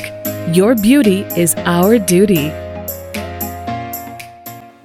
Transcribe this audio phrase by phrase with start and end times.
[0.56, 2.52] Your beauty is our duty.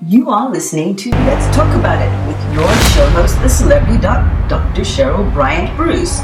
[0.06, 4.24] You are listening to Let's Talk About It with your show host, the celebrity doc,
[4.48, 4.80] Dr.
[4.82, 6.20] Cheryl Bryant Bruce.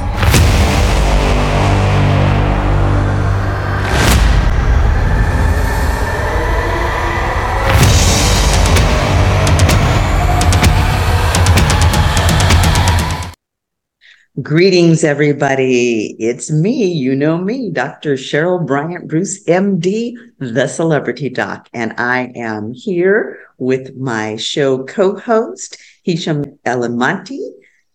[14.42, 16.14] Greetings, everybody.
[16.18, 18.16] It's me, you know me, Dr.
[18.16, 21.70] Cheryl Bryant Bruce, MD, the celebrity doc.
[21.72, 27.48] And I am here with my show co host, Hisham Elamanti,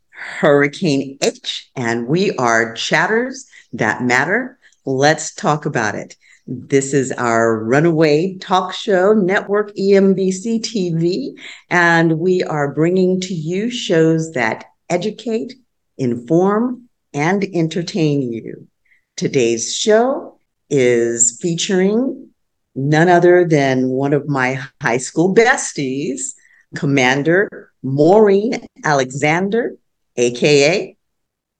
[0.09, 4.57] Hurricane H, and we are chatters that matter.
[4.83, 6.15] Let's talk about it.
[6.47, 13.69] This is our runaway talk show network, EMBC TV, and we are bringing to you
[13.69, 15.53] shows that educate
[16.01, 18.67] inform, and entertain you.
[19.15, 20.39] Today's show
[20.69, 22.29] is featuring
[22.73, 26.33] none other than one of my high school besties,
[26.75, 29.75] Commander Maureen Alexander,
[30.17, 30.97] AKA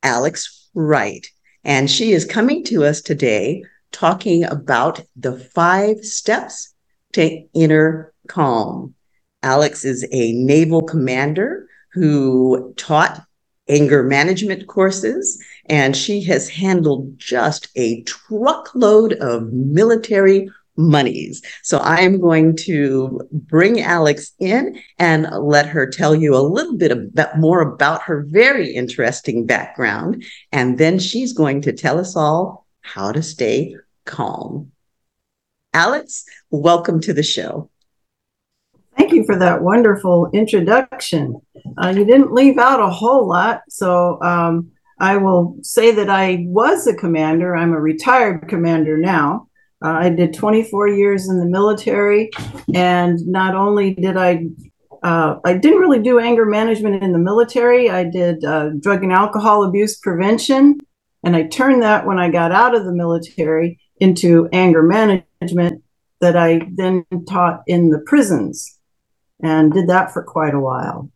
[0.02, 1.28] Alex Wright.
[1.64, 6.74] And she is coming to us today talking about the five steps
[7.14, 8.96] to inner calm.
[9.44, 13.24] Alex is a naval commander who taught
[13.68, 21.42] anger management courses, and she has handled just a truckload of military monies.
[21.64, 26.92] So I'm going to bring Alex in and let her tell you a little bit
[26.92, 30.24] about, more about her very interesting background.
[30.52, 34.72] And then she's going to tell us all how to stay calm.
[35.74, 37.71] Alex, welcome to the show.
[39.02, 41.42] Thank you for that wonderful introduction.
[41.76, 44.70] Uh, you didn't leave out a whole lot, so um,
[45.00, 47.56] I will say that I was a commander.
[47.56, 49.48] I'm a retired commander now.
[49.84, 52.30] Uh, I did 24 years in the military,
[52.76, 54.46] and not only did I,
[55.02, 57.90] uh, I didn't really do anger management in the military.
[57.90, 60.78] I did uh, drug and alcohol abuse prevention,
[61.24, 65.84] and I turned that when I got out of the military into anger management
[66.20, 68.78] that I then taught in the prisons
[69.42, 71.10] and did that for quite a while.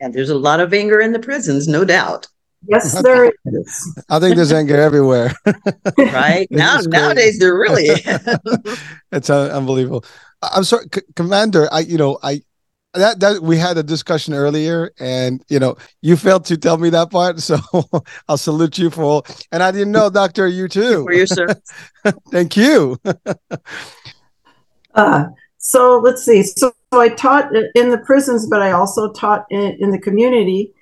[0.00, 2.28] And there's a lot of anger in the prisons, no doubt.
[2.66, 3.98] Yes, there is.
[4.08, 5.32] I think there's anger everywhere.
[5.98, 7.88] right now, nowadays there really.
[9.12, 10.04] it's uh, unbelievable.
[10.42, 11.68] I'm sorry, C- Commander.
[11.72, 12.42] I, you know, I
[12.94, 16.90] that that we had a discussion earlier, and you know, you failed to tell me
[16.90, 17.58] that part, so
[18.28, 19.22] I'll salute you for.
[19.52, 21.04] And I didn't know, Doctor, you too.
[21.04, 21.60] For your service.
[22.30, 22.98] Thank you.
[24.94, 25.26] uh,
[25.58, 26.42] so let's see.
[26.42, 30.72] So, so, I taught in the prisons, but I also taught in, in the community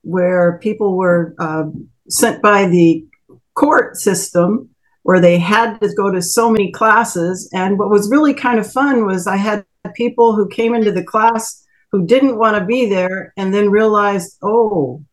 [0.00, 1.64] where people were uh,
[2.08, 3.06] sent by the
[3.54, 4.70] court system
[5.02, 7.50] where they had to go to so many classes.
[7.52, 11.04] And what was really kind of fun was I had people who came into the
[11.04, 11.62] class
[11.92, 15.04] who didn't want to be there and then realized, oh,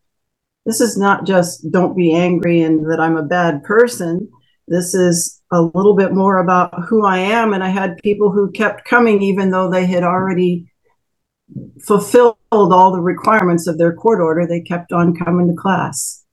[0.64, 4.30] this is not just don't be angry and that I'm a bad person.
[4.68, 7.52] This is a little bit more about who I am.
[7.52, 10.72] And I had people who kept coming, even though they had already
[11.86, 14.46] fulfilled all the requirements of their court order.
[14.46, 16.24] They kept on coming to class,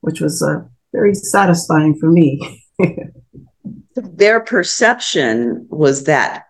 [0.00, 0.60] which was uh,
[0.92, 2.62] very satisfying for me.
[3.94, 6.44] their perception was that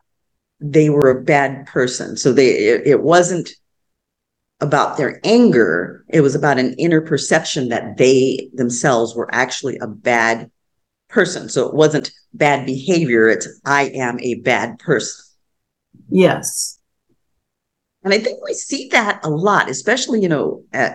[0.61, 2.17] they were a bad person.
[2.17, 3.51] So they it, it wasn't
[4.61, 9.87] about their anger, it was about an inner perception that they themselves were actually a
[9.87, 10.51] bad
[11.11, 11.49] person.
[11.49, 15.25] So it wasn't bad behavior, it's I am a bad person.
[16.09, 16.80] Yes.
[18.03, 20.91] And I think we see that a lot, especially, you know, uh,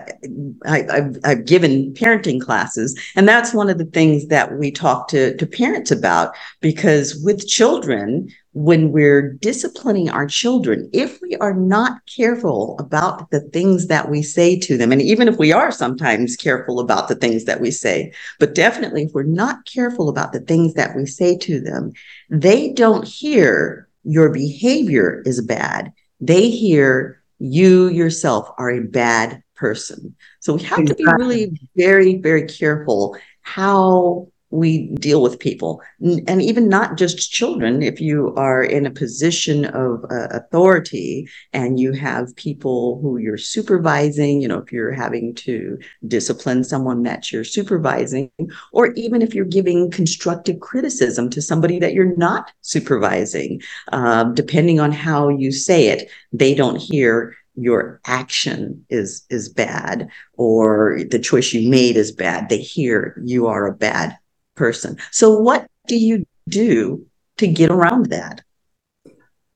[0.66, 5.06] I, have I've given parenting classes, and that's one of the things that we talk
[5.08, 11.54] to, to parents about because with children, when we're disciplining our children, if we are
[11.54, 15.70] not careful about the things that we say to them, and even if we are
[15.70, 20.32] sometimes careful about the things that we say, but definitely if we're not careful about
[20.32, 21.92] the things that we say to them,
[22.30, 25.92] they don't hear your behavior is bad.
[26.20, 30.16] They hear you yourself are a bad person.
[30.40, 31.04] So we have exactly.
[31.04, 35.80] to be really very, very careful how we deal with people.
[36.00, 37.82] And even not just children.
[37.82, 43.38] If you are in a position of uh, authority and you have people who you're
[43.38, 48.30] supervising you know if you're having to discipline someone that you're supervising
[48.72, 53.60] or even if you're giving constructive criticism to somebody that you're not supervising
[53.92, 60.08] uh, depending on how you say it they don't hear your action is is bad
[60.36, 62.48] or the choice you made is bad.
[62.50, 64.16] They hear you are a bad
[64.56, 64.96] person.
[65.12, 67.06] So, what do you do
[67.38, 68.42] to get around that?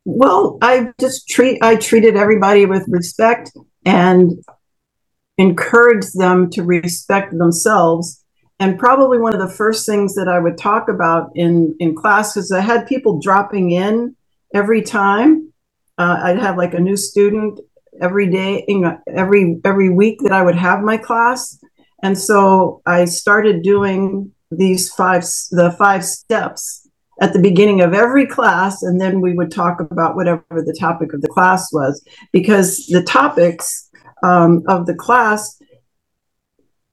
[0.04, 3.52] Well, I just treat I treated everybody with respect
[3.84, 4.32] and
[5.38, 8.24] encouraged them to respect themselves.
[8.58, 12.36] And probably one of the first things that I would talk about in in class
[12.36, 14.16] is I had people dropping in
[14.54, 15.52] every time.
[15.98, 17.60] Uh, I'd have like a new student
[18.00, 21.58] every day, you know, every every week that I would have my class,
[22.02, 26.88] and so I started doing these five the five steps
[27.20, 31.12] at the beginning of every class and then we would talk about whatever the topic
[31.12, 32.02] of the class was
[32.32, 33.88] because the topics
[34.22, 35.60] um, of the class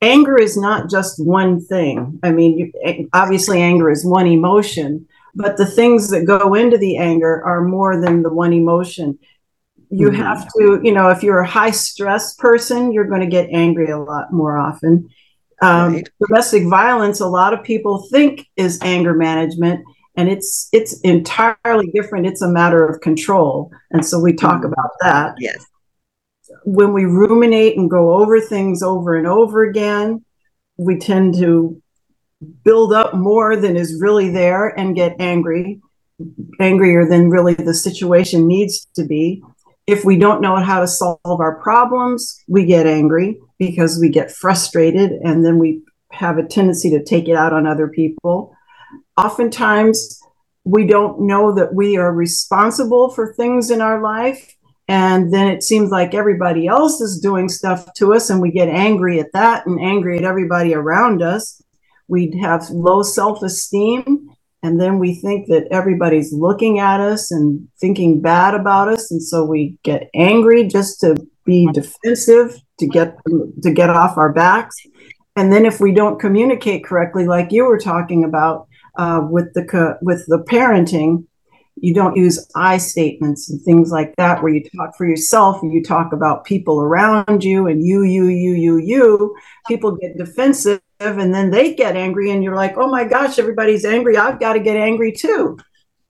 [0.01, 2.19] anger is not just one thing.
[2.23, 6.97] I mean you, obviously anger is one emotion but the things that go into the
[6.97, 9.19] anger are more than the one emotion.
[9.89, 10.21] You mm-hmm.
[10.21, 13.89] have to you know if you're a high stress person you're going to get angry
[13.89, 15.09] a lot more often
[15.61, 16.09] um, right.
[16.27, 19.83] Domestic violence, a lot of people think is anger management,
[20.15, 22.27] and it's it's entirely different.
[22.27, 24.73] It's a matter of control, and so we talk mm-hmm.
[24.73, 25.35] about that.
[25.39, 25.65] Yes.
[26.63, 30.23] When we ruminate and go over things over and over again,
[30.77, 31.81] we tend to
[32.63, 35.81] build up more than is really there and get angry,
[36.59, 39.41] angrier than really the situation needs to be.
[39.87, 44.31] If we don't know how to solve our problems, we get angry because we get
[44.31, 45.81] frustrated and then we
[46.11, 48.53] have a tendency to take it out on other people.
[49.17, 50.19] Oftentimes,
[50.65, 54.53] we don't know that we are responsible for things in our life.
[54.89, 58.69] And then it seems like everybody else is doing stuff to us, and we get
[58.69, 61.61] angry at that and angry at everybody around us.
[62.07, 64.29] We'd have low self esteem,
[64.67, 69.09] and then we think that everybody's looking at us and thinking bad about us.
[69.09, 71.15] And so we get angry just to
[71.45, 73.17] be defensive to get
[73.63, 74.75] to get off our backs
[75.37, 78.67] and then if we don't communicate correctly like you were talking about
[78.97, 81.25] uh, with the with the parenting
[81.77, 85.71] you don't use i statements and things like that where you talk for yourself and
[85.71, 89.35] you talk about people around you and you you you you you
[89.67, 93.85] people get defensive and then they get angry and you're like oh my gosh everybody's
[93.85, 95.57] angry i've got to get angry too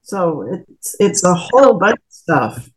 [0.02, 2.70] so it's it's a whole bunch of stuff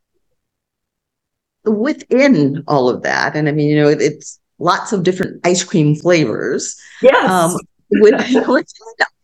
[1.65, 5.95] within all of that, and I mean, you know, it's lots of different ice cream
[5.95, 6.75] flavors.
[7.01, 7.29] Yes.
[7.29, 7.57] Um,
[7.89, 8.65] within, within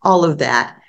[0.01, 0.79] all of that,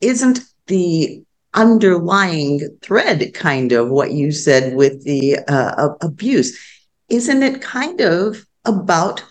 [0.00, 1.22] isn't the
[1.54, 6.58] underlying thread kind of what you said with the uh, abuse?
[7.08, 9.24] Isn't it kind of about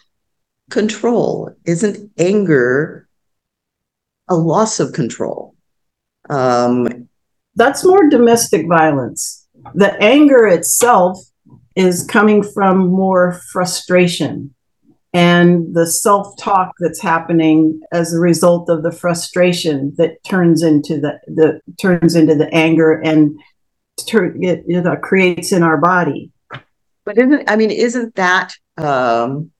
[0.69, 1.53] control?
[1.65, 3.07] Isn't anger
[4.27, 5.55] a loss of control?
[6.29, 7.09] Um,
[7.55, 9.39] That's more domestic violence
[9.73, 11.19] the anger itself
[11.75, 14.53] is coming from more frustration
[15.13, 21.19] and the self-talk that's happening as a result of the frustration that turns into the,
[21.27, 23.39] the turns into the anger and
[24.07, 26.31] it, it uh, creates in our body
[27.05, 29.51] but isn't i mean isn't that um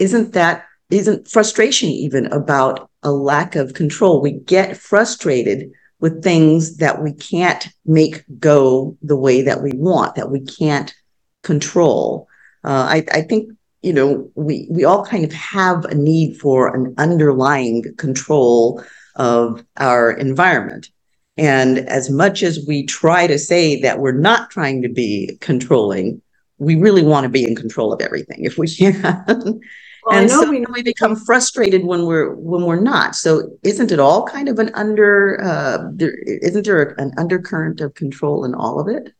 [0.00, 6.78] isn't that isn't frustration even about a lack of control we get frustrated with things
[6.78, 10.94] that we can't make go the way that we want, that we can't
[11.42, 12.26] control.
[12.64, 13.52] Uh, I, I think
[13.82, 18.82] you know we we all kind of have a need for an underlying control
[19.16, 20.88] of our environment.
[21.36, 26.20] And as much as we try to say that we're not trying to be controlling,
[26.58, 29.60] we really want to be in control of everything if we can.
[30.04, 33.14] Well, and so we, we become frustrated when we're when we're not.
[33.14, 35.40] So isn't it all kind of an under?
[35.42, 39.12] Uh, there, isn't there an undercurrent of control in all of it?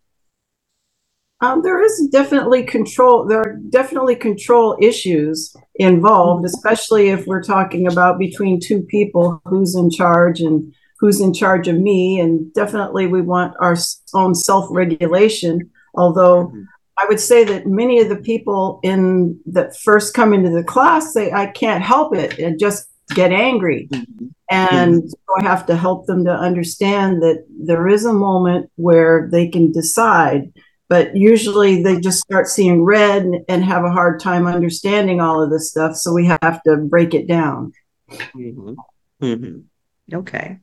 [1.43, 3.27] Um, there is definitely control.
[3.27, 9.75] There are definitely control issues involved, especially if we're talking about between two people who's
[9.75, 12.21] in charge and who's in charge of me.
[12.21, 13.77] And definitely, we want our
[14.15, 15.71] own self regulation.
[15.95, 16.63] Although mm-hmm.
[17.01, 21.15] I would say that many of the people in that first come into the class
[21.15, 23.89] say, I can't help it and just get angry.
[23.91, 24.27] Mm-hmm.
[24.51, 25.09] And mm-hmm.
[25.09, 29.49] so I have to help them to understand that there is a moment where they
[29.49, 30.53] can decide.
[30.89, 35.43] But usually they just start seeing red and, and have a hard time understanding all
[35.43, 35.97] of this stuff.
[35.97, 37.73] So we have to break it down.
[38.11, 38.75] Mm-hmm.
[39.23, 39.65] Mhm.
[40.13, 40.59] Okay.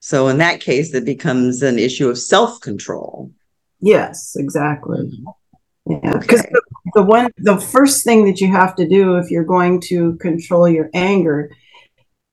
[0.00, 3.30] So in that case, it becomes an issue of self-control.
[3.80, 5.10] Yes, exactly.
[5.88, 6.06] Mm-hmm.
[6.06, 6.50] Yeah, because Okay.
[6.52, 6.62] the,
[6.96, 10.68] the one, the first thing that you have to do if you're going to control
[10.68, 11.50] your anger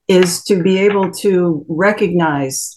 [0.08, 2.76] is to be able to recognize,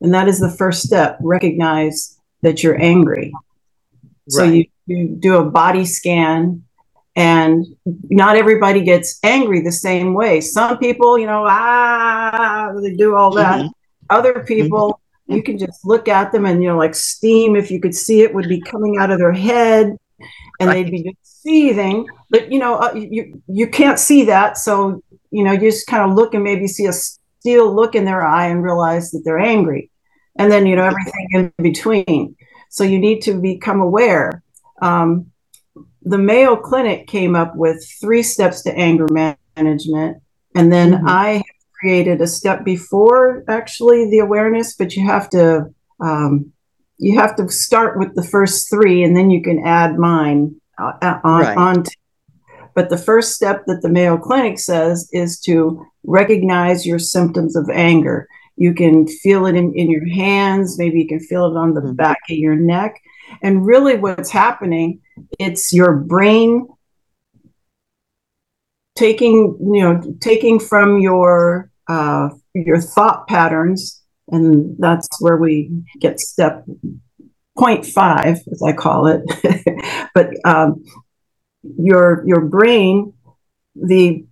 [0.00, 3.32] and that is the first step, recognize that you're angry.
[4.28, 6.64] So you, you do a body scan
[7.14, 7.64] and
[8.10, 10.40] not everybody gets angry the same way.
[10.40, 13.60] Some people, you know, ah, they do all that.
[13.60, 13.70] Mhm.
[14.10, 17.80] Other people, you can just look at them and, you know, like steam, if you
[17.80, 19.96] could see it, would be coming out of their head
[20.60, 22.06] and they'd be just seething.
[22.30, 24.58] But, you know, uh, you, you can't see that.
[24.58, 28.04] So, you know, you just kind of look and maybe see a steel look in
[28.04, 29.90] their eye and realize that they're angry.
[30.38, 32.36] And then, you know, everything in between.
[32.68, 34.42] So you need to become aware.
[34.82, 35.32] Um,
[36.02, 39.06] the Mayo Clinic came up with three steps to anger
[39.56, 40.18] management.
[40.54, 41.08] And then Mhm.
[41.08, 41.44] I have
[41.80, 46.52] created a step before actually the awareness, but you have to um,
[46.98, 50.92] you have to start with the first three, and then you can add mine uh,
[51.02, 51.56] uh, on, Right.
[51.58, 51.90] on to
[52.74, 57.70] but the first step that the Mayo Clinic says is to recognize your symptoms of
[57.72, 58.28] anger.
[58.56, 61.80] You can feel it in, in your hands, maybe you can feel it on the
[61.80, 61.96] Mhm.
[61.96, 63.00] back of your neck.
[63.42, 65.00] And really, what's happening,
[65.38, 66.68] it's your brain
[68.94, 76.20] taking, you know, taking from your uh, your thought patterns, and that's where we get
[76.20, 76.64] step
[77.56, 80.10] point five, as I call it.
[80.14, 80.84] but um,
[81.62, 83.12] your your brain,
[83.74, 84.24] the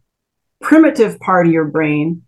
[0.61, 2.23] primitive part of your brain,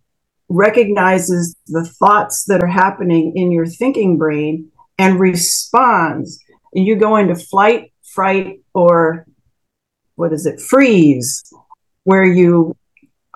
[0.49, 6.39] recognizes the thoughts that are happening in your thinking brain and responds.
[6.73, 9.27] And you go into flight, fright, or
[10.15, 11.43] what is it, freeze,
[12.05, 12.77] where you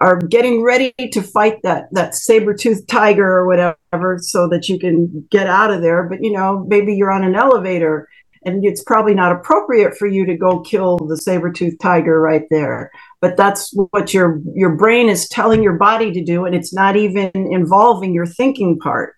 [0.00, 5.26] are getting ready to fight that that saber-toothed tiger or whatever so that you can
[5.30, 6.08] get out of there.
[6.08, 8.08] But you know maybe you're on an elevator
[8.44, 12.90] and it's probably not appropriate for you to go kill the saber-toothed tiger right there.
[13.20, 16.96] But that's what your your brain is telling your body to do and it's not
[16.96, 19.14] even involving your thinking part.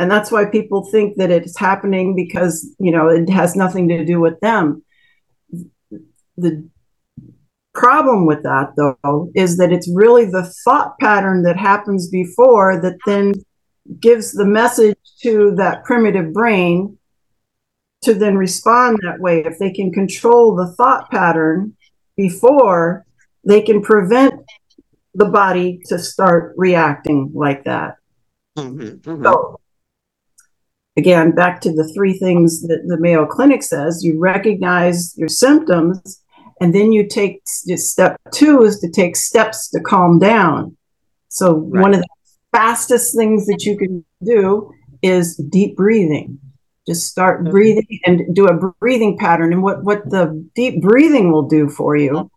[0.00, 4.04] And that's why people think that it's happening because you know it has nothing to
[4.04, 4.82] do with them.
[6.36, 6.68] The
[7.78, 12.96] problem with that though is that it's really the thought pattern that happens before that
[13.06, 13.32] then
[14.00, 16.98] gives the message to that primitive brain
[18.02, 21.76] to then respond that way if they can control the thought pattern
[22.16, 23.06] before
[23.44, 24.34] they can prevent
[25.14, 27.94] the body to start reacting like that
[28.56, 29.00] Mhm.
[29.02, 29.22] Mhm.
[29.22, 29.60] so
[30.96, 36.20] again back to the three things that the mayo clinic says you recognize your symptoms
[36.60, 40.76] and then you take step two is to take steps to calm down.
[41.28, 41.82] So Right.
[41.82, 42.08] one of the
[42.52, 44.70] fastest things that you can do
[45.02, 46.38] is deep breathing.
[46.86, 49.52] Just start breathing and do a breathing pattern.
[49.52, 52.30] And what what the deep breathing will do for you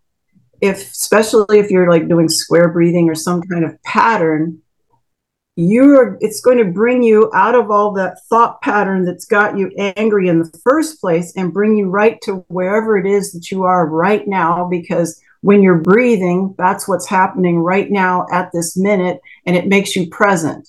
[0.62, 4.62] if especially if you're like doing square breathing or some kind of pattern
[5.70, 9.70] you're it's going to bring you out of all that thought pattern that's got you
[9.96, 13.64] angry in the first place and bring you right to wherever it is that you
[13.64, 19.20] are right now because when you're breathing that's what's happening right now at this minute
[19.46, 20.68] and it makes you present.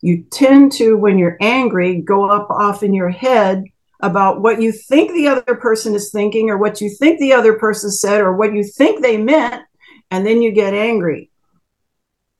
[0.00, 3.64] You tend to when you're angry go up off in your head
[4.00, 7.54] about what you think the other person is thinking or what you think the other
[7.54, 9.62] person said or what you think they meant
[10.10, 11.30] and then you get angry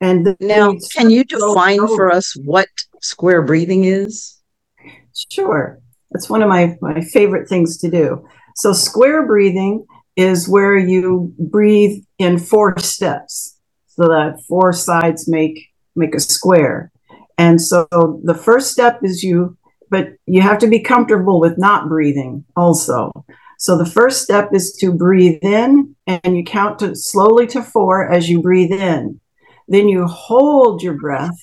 [0.00, 2.68] and then Now, can you define for us what
[3.00, 4.38] square breathing is?
[5.30, 5.78] Sure.
[6.10, 8.26] That's one of my, my favorite things to do.
[8.56, 9.86] So, square breathing
[10.16, 16.92] is where you breathe in four steps so that four sides make make a square.
[17.38, 17.86] And so
[18.24, 19.56] the first step is you
[19.90, 23.12] but you have to be comfortable with not breathing also.
[23.58, 28.10] So the first step is to breathe in and you count to slowly to 4
[28.12, 29.20] as you breathe in.
[29.68, 31.36] Then you hold your breath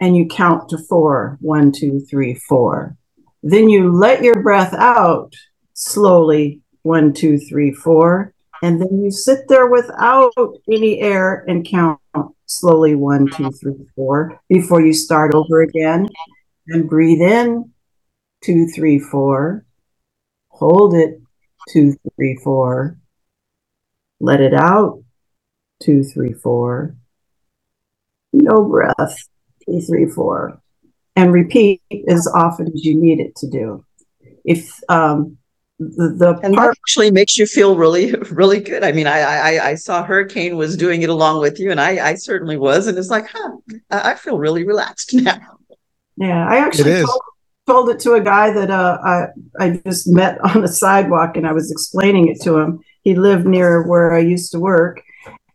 [0.00, 1.38] and you count to four.
[1.40, 2.96] One two three four.
[3.42, 5.32] Then you let your breath out
[5.74, 6.60] slowly.
[6.82, 8.34] One two three four.
[8.62, 10.32] And then you sit there without
[10.70, 12.00] any air and count
[12.46, 12.94] slowly.
[12.94, 16.08] One two three four before you start over again.
[16.68, 17.72] And breathe in.
[18.42, 19.64] Two three four.
[20.48, 21.20] Hold it.
[21.68, 22.98] Two three four.
[24.20, 25.01] Let it out
[25.82, 26.96] two three four.
[28.32, 29.16] No breath
[29.66, 30.60] two, three, four,
[31.16, 33.84] and repeat as often as you need it to do.
[34.44, 35.38] If um,
[35.78, 38.84] the, the and part that actually makes you feel really really good.
[38.84, 42.10] I mean I, I i saw hurricane was doing it along with you and i
[42.10, 43.56] i certainly was and it's like huh
[43.90, 45.58] i, I feel really relaxed now.
[46.16, 47.20] Yeah i actually told,
[47.66, 49.26] told, it to a guy that uh i
[49.58, 52.80] i just met on the sidewalk and i was explaining it to him.
[53.02, 55.02] He lived near where i used to work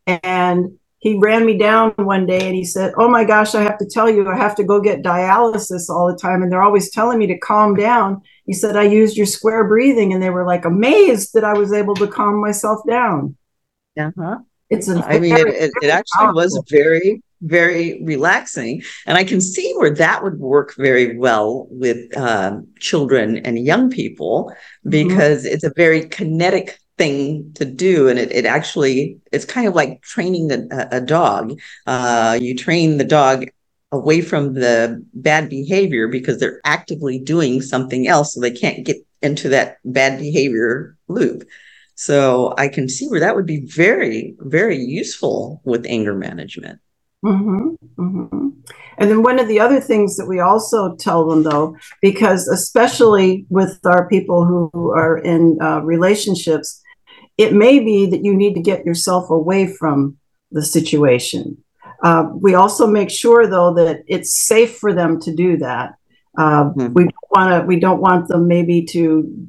[0.07, 3.77] and he ran me down one day and he said, Oh my gosh, I have
[3.77, 6.41] to tell you, I have to go get dialysis all the time.
[6.41, 8.21] And they're always telling me to calm down.
[8.45, 10.11] He said, I used your square breathing.
[10.13, 13.37] And they were like amazed that I was able to calm myself down.
[13.99, 14.39] Uh-huh.
[14.69, 16.35] It's a I mean, it, it, it actually powerful.
[16.35, 18.81] was very, very relaxing.
[19.05, 23.89] And I can see where that would work very well with um, children and young
[23.89, 24.51] people
[24.85, 24.89] mm-hmm.
[24.89, 25.53] because mm-hmm.
[25.53, 28.08] it's a very kinetic thing to do.
[28.08, 31.60] And it, it actually it's kind of like training a, a dog.
[31.86, 33.46] Uh, you train the dog
[33.92, 38.98] away from the bad behavior because they're actively doing something else so they can't get
[39.22, 41.44] into that bad behavior loop.
[42.00, 46.80] So i can see where that would be very very useful with anger management.
[47.25, 48.50] Mm-hmm, mm-hmm.
[48.98, 53.46] And then one of the other things that we also tell them, though, because especially
[53.50, 56.82] with our people who are in uh, relationships,
[57.38, 60.17] it may be that you need to get yourself away from
[60.51, 61.63] the situation.
[62.03, 65.96] Uh, we also make sure, though, that it's safe for them to do that.
[66.38, 66.94] Uh, mm-hmm.
[66.94, 67.65] We want to.
[67.65, 69.48] We don't want them maybe to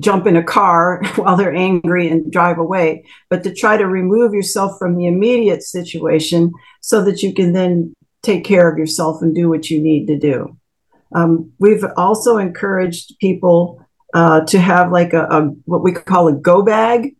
[0.00, 4.32] jump in a car while they're angry and drive away, but to try to remove
[4.32, 9.34] yourself from the immediate situation so that you can then take care of yourself and
[9.34, 10.56] do what you need to do.
[11.14, 16.32] Um, we've also encouraged people uh, to have like a, a, what we call a
[16.32, 17.14] go bag,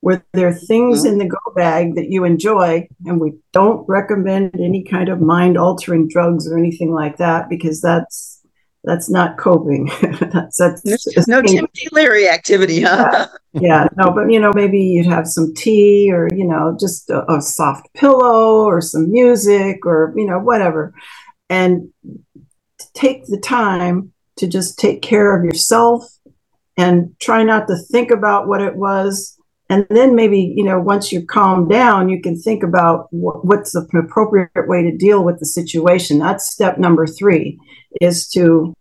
[0.00, 1.12] where there are things mm-hmm.
[1.12, 5.56] in the go bag that you enjoy, and we don't recommend any kind of mind
[5.56, 8.42] altering drugs or anything like that because that's
[8.84, 9.90] that's not coping.
[10.20, 13.28] that's, that's no Timothy Leary activity, huh?
[13.54, 17.08] yeah, yeah, no, but you know, maybe you'd have some tea or you know, just
[17.08, 20.92] a, a soft pillow or some music or you know, whatever,
[21.48, 21.88] and
[22.92, 26.04] take the time to just take care of yourself
[26.76, 29.36] and try not to think about what it was.
[29.70, 33.72] And then maybe you know once you calm down you can think about wh- what's
[33.72, 36.18] the appropriate way to deal with the situation.
[36.18, 37.58] That's step number three
[38.00, 38.74] is to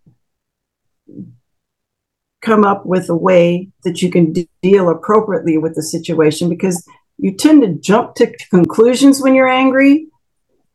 [2.42, 6.86] come up with a way that you can deal appropriately with the situation because
[7.18, 10.08] you tend to jump to conclusions when you're angry.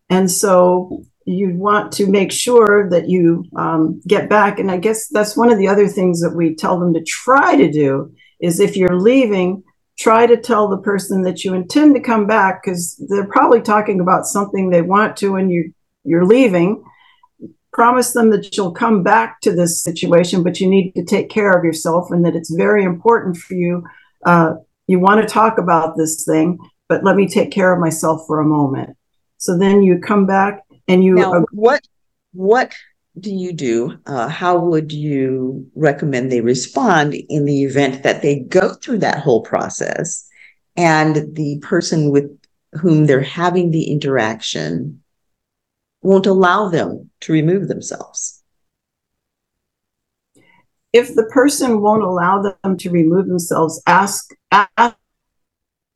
[0.09, 4.59] And so you want to make sure that you um, get back.
[4.59, 7.55] And I guess that's one of the other things that we tell them to try
[7.57, 9.63] to do is if you're leaving,
[9.99, 14.01] try to tell the person that you intend to come back because they're probably talking
[14.01, 15.73] about something they want to and you
[16.05, 16.83] you're leaving.
[17.73, 21.53] Promise them that you'll come back to this situation, but you need to take care
[21.53, 23.85] of yourself and that it's very important for you.
[24.25, 24.55] Uh,
[24.87, 28.41] you want to talk about this thing, but let me take care of myself for
[28.41, 28.97] a moment.
[29.37, 31.87] So then you come back and you now, what
[32.33, 32.75] what
[33.19, 33.99] do you do?
[34.07, 39.21] Uh, how would you recommend they respond in the event that they go through that
[39.21, 40.27] whole process
[40.77, 42.31] and the person with
[42.73, 45.03] whom they're having the interaction
[46.03, 48.43] won't allow them to remove themselves?
[50.93, 54.97] If the person won't allow them to remove themselves, ask ask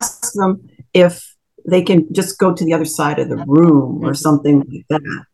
[0.01, 1.32] ask them if
[1.67, 5.25] they can just go to the other side of the room or something like that.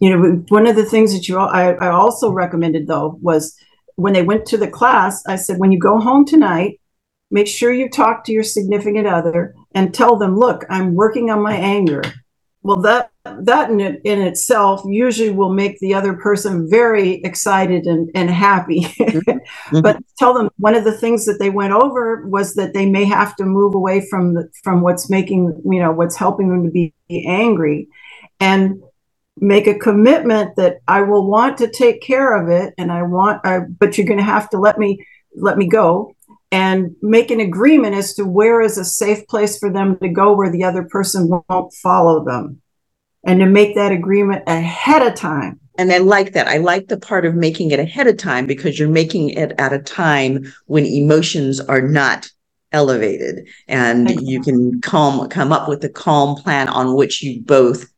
[0.00, 3.56] You know, one of the things that you I, I also recommended though was
[3.96, 6.80] when they went to the class, I said, when you go home tonight,
[7.30, 11.42] make sure you talk to your significant other and tell them, look, I'm working on
[11.42, 12.02] my anger.
[12.62, 17.86] Well, that that in, it, in itself usually will make the other person very excited
[17.86, 18.82] and, and happy.
[18.82, 19.80] mm-hmm.
[19.80, 23.04] But tell them one of the things that they went over was that they may
[23.04, 26.70] have to move away from the, from what's making you know what's helping them to
[26.70, 27.88] be angry,
[28.40, 28.82] and
[29.38, 33.40] make a commitment that I will want to take care of it, and I want,
[33.44, 36.14] I, but you're going to have to let me let me go
[36.52, 40.34] and make an agreement as to where is a safe place for them to go
[40.34, 42.60] where the other person won't follow them.
[43.24, 45.60] And to make that agreement ahead of time.
[45.78, 46.48] And i like that.
[46.48, 49.72] I like the part of making it ahead of time because you're making it at
[49.72, 52.30] a time when emotions are not
[52.72, 57.90] elevated and you can calm come up with a calm plan on which you both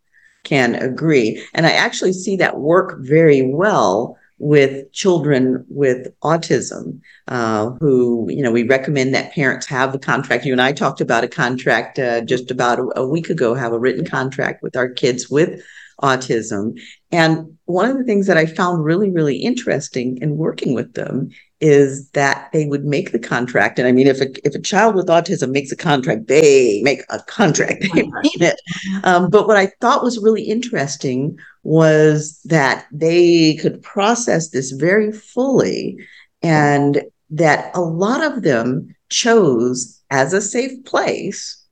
[0.45, 1.43] can agree.
[1.55, 8.43] And i actually see that work very well with children with autism uh, who you
[8.43, 11.97] know we recommend that parents have a contract you and i talked about a contract
[12.01, 15.63] uh, just about a, a, week ago have a written contract with our kids with
[16.03, 16.79] autism.
[17.11, 21.31] And one of the things that I found really, really interesting in working with them
[21.61, 23.79] is that they would make the contract.
[23.79, 27.03] And I mean, if a, if a child with autism makes a contract, they make
[27.09, 28.61] a contract, they mean it.
[29.05, 35.13] Um, but what I thought was really interesting was that they could process this very
[35.13, 35.97] fully
[36.43, 41.65] and that a lot of them chose as a safe place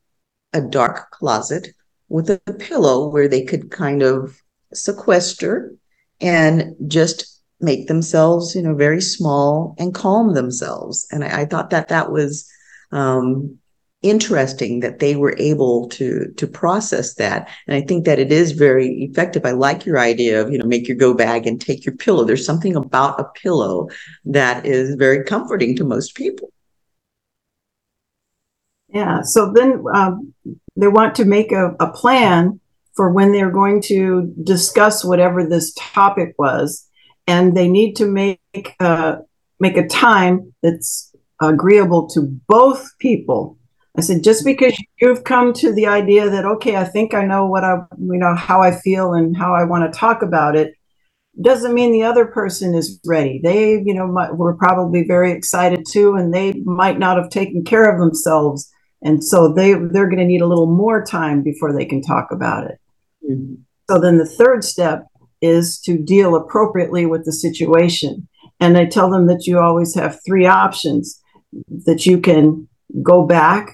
[0.53, 1.69] a dark closet
[2.09, 4.41] with a pillow where they could kind of
[4.73, 5.75] sequester
[6.21, 11.07] and just make themselves, you know, very small and calm themselves.
[11.11, 12.49] And I, I thought that that was
[12.91, 13.59] um,
[14.03, 17.49] interesting that they were able to to process that.
[17.67, 19.45] And I think that it is very effective.
[19.45, 22.25] I like your idea of, you know, make your go bag and take your pillow.
[22.25, 23.89] There's something about a pillow
[24.25, 26.51] that is very comforting to most people.
[28.89, 29.23] Yeah.
[29.23, 30.35] So then um,
[30.77, 32.59] they want to make a, a plan
[32.95, 36.89] for when they're going to discuss whatever this topic was
[37.27, 39.17] and they need to make uh,
[39.61, 43.57] make a time that's agreeable to both people.
[43.97, 47.47] I said, just because you've come to the idea that okay, I think I know
[47.47, 50.75] what I you know how I feel and how I want to talk about it,
[51.43, 53.41] doesn't mean the other person is ready.
[53.43, 57.65] They you know might, were probably very excited too, and they might not have taken
[57.65, 58.71] care of themselves,
[59.03, 62.29] and so they they're going to need a little more time before they can talk
[62.31, 62.79] about it.
[63.29, 63.55] Mm-hmm.
[63.91, 65.05] So then the third step
[65.41, 68.29] is to deal appropriately with the situation.
[68.61, 71.21] And I tell them that you always have three options
[71.87, 72.69] that you can
[73.03, 73.73] go back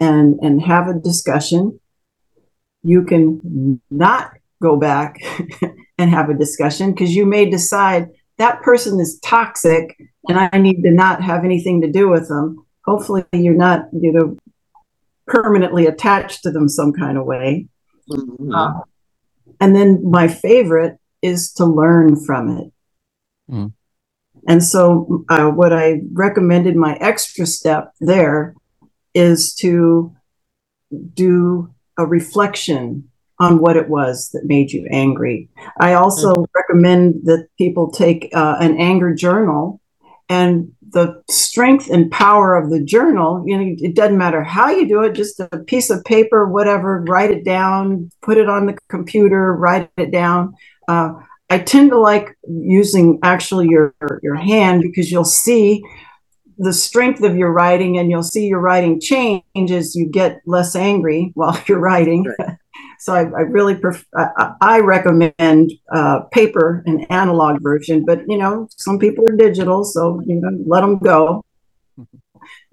[0.00, 1.78] and, and have a discussion.
[2.82, 4.32] You can not
[4.62, 5.18] go back
[5.98, 8.08] and have a discussion because you may decide
[8.38, 12.66] that person is toxic and I need to not have anything to do with them.
[12.84, 14.36] Hopefully, you're not, you know,
[15.26, 17.68] permanently attached to them some kind of way.
[18.10, 18.54] Mm-hmm.
[18.54, 18.80] Uh,
[19.60, 22.72] and then my favorite is to learn from it.
[23.50, 23.72] Mm.
[24.48, 28.54] And so, uh, what I recommended my extra step there
[29.14, 30.14] is to
[31.14, 35.48] do a reflection on what it was that made you angry.
[35.80, 36.46] I also mm.
[36.54, 39.80] recommend that people take uh, an anger journal
[40.28, 44.88] and the strength and power of the journal you know it doesn't matter how you
[44.88, 48.76] do it just a piece of paper whatever write it down put it on the
[48.88, 50.54] computer write it down
[50.88, 51.12] uh,
[51.48, 55.82] I tend to like using actually your your hand because you'll see
[56.60, 60.76] the strength of your writing and you'll see your writing change as you get less
[60.76, 62.32] angry while you're writing.
[62.38, 62.56] Right.
[62.98, 68.36] so I, I really pref- I, I recommend uh, paper and analog version, but you
[68.36, 71.42] know some people are digital, so you know let them go.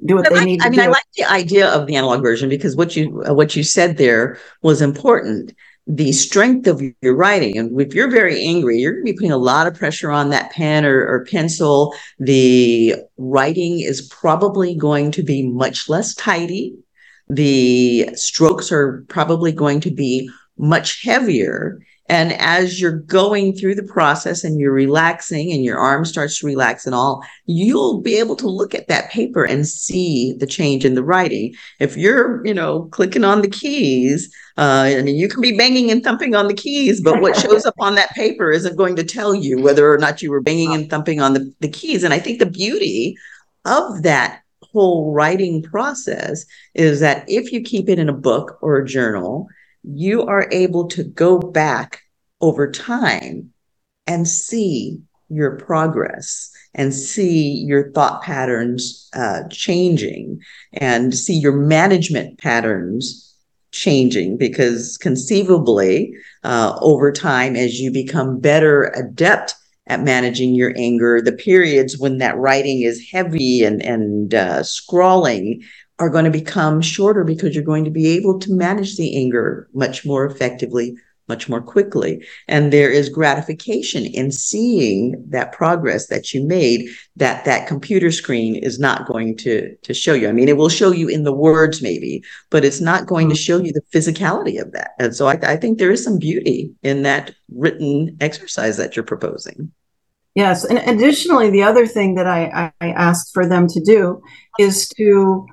[0.06, 0.62] Do what they need.
[0.62, 3.64] I mean, I like the idea of the analog version because what you what you
[3.64, 5.54] said there was important
[5.88, 7.58] the strength of your writing.
[7.58, 10.30] And if you're very angry, you're going to be putting a lot of pressure on
[10.30, 11.96] that pen or, or, pencil.
[12.20, 16.76] The writing is probably going to be much less tidy.
[17.30, 21.80] The strokes are probably going to be much heavier.
[22.10, 26.48] And as you're going through the process and you're relaxing and your arm starts to
[26.48, 30.86] relax and all, you'll be able to look at that paper and see the change
[30.86, 31.54] in the writing.
[31.80, 35.92] If you're, you know, clicking on the keys, uh, I mean, you can be banging
[35.92, 39.04] and thumping on the keys, but what shows up on that paper isn't going to
[39.04, 42.04] tell you whether or not you were banging and thumping on the, the keys.
[42.04, 43.18] And I think the beauty
[43.66, 48.78] of that whole writing process is that if you keep it in a book or
[48.78, 49.48] a journal,
[49.94, 52.02] you are able to go back
[52.42, 53.52] over time
[54.06, 60.40] and see your progress and see your thought patterns uh, changing
[60.74, 63.36] and see your management patterns
[63.72, 69.56] changing because conceivably uh, over time as you become better adept
[69.88, 75.62] at managing your anger the periods when that writing is heavy and and uh, scrawling
[76.00, 79.68] are going to become shorter because you're going to be able to manage the anger
[79.74, 80.96] much more effectively,
[81.28, 82.24] much more quickly.
[82.48, 88.56] And there is gratification in seeing that progress that you made that that computer screen
[88.56, 90.30] is not going to, to show you.
[90.30, 93.36] I mean, it will show you in the words maybe, but it's not going to
[93.36, 93.42] mm-hmm.
[93.42, 94.92] show you the physicality of that.
[95.00, 99.04] And so I, I think there is some beauty in that written exercise that you're
[99.04, 99.72] proposing.
[100.36, 100.64] Yes.
[100.64, 104.22] And additionally, the other thing that I, I asked for them to do
[104.60, 105.48] is to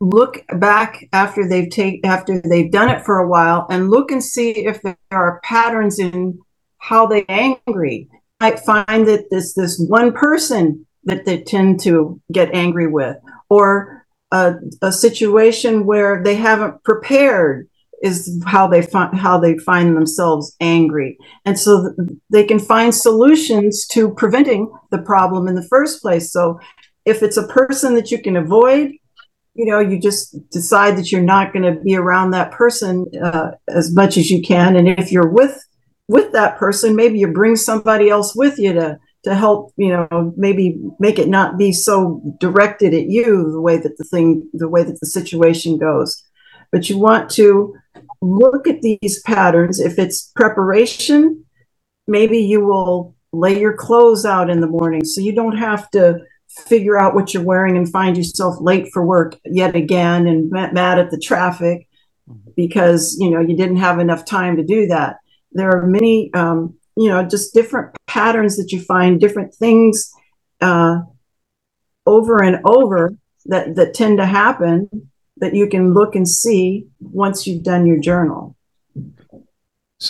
[0.00, 4.22] look back after they've take after they've done it for a while and look and
[4.22, 6.38] see if there are patterns in
[6.78, 8.08] how they angry.
[8.40, 13.16] I find that this this one person that they tend to get angry with,
[13.48, 17.68] or a, a situation where they haven't prepared
[18.02, 21.92] is how they find how they find themselves angry and so
[22.30, 26.60] they can find solutions to preventing the problem in the first place so
[27.04, 28.92] if it's a person that you can avoid
[29.58, 33.50] you know you just decide that you're not going to be around that person uh,
[33.68, 35.62] as much as you can and if you're with
[36.08, 40.32] with that person maybe you bring somebody else with you to to help you know
[40.36, 44.68] maybe make it not be so directed at you the way that the thing the
[44.68, 46.22] way that the situation goes
[46.70, 47.74] but you want to
[48.20, 49.80] look at these patterns.
[49.80, 51.44] If it's preparation,
[52.06, 56.18] maybe you will lay your clothes out in the morning so you don't have to
[56.66, 60.98] figure out what you're wearing and find yourself late for work yet again and mad
[60.98, 61.86] at the traffic
[62.56, 65.16] because you know you didn't have enough time to do that
[65.52, 70.10] there are many um, you know just different patterns that you find different things
[70.60, 70.98] uh,
[72.06, 73.14] over and over
[73.46, 77.98] that that tend to happen that you can look and see once you've done your
[77.98, 78.56] journal.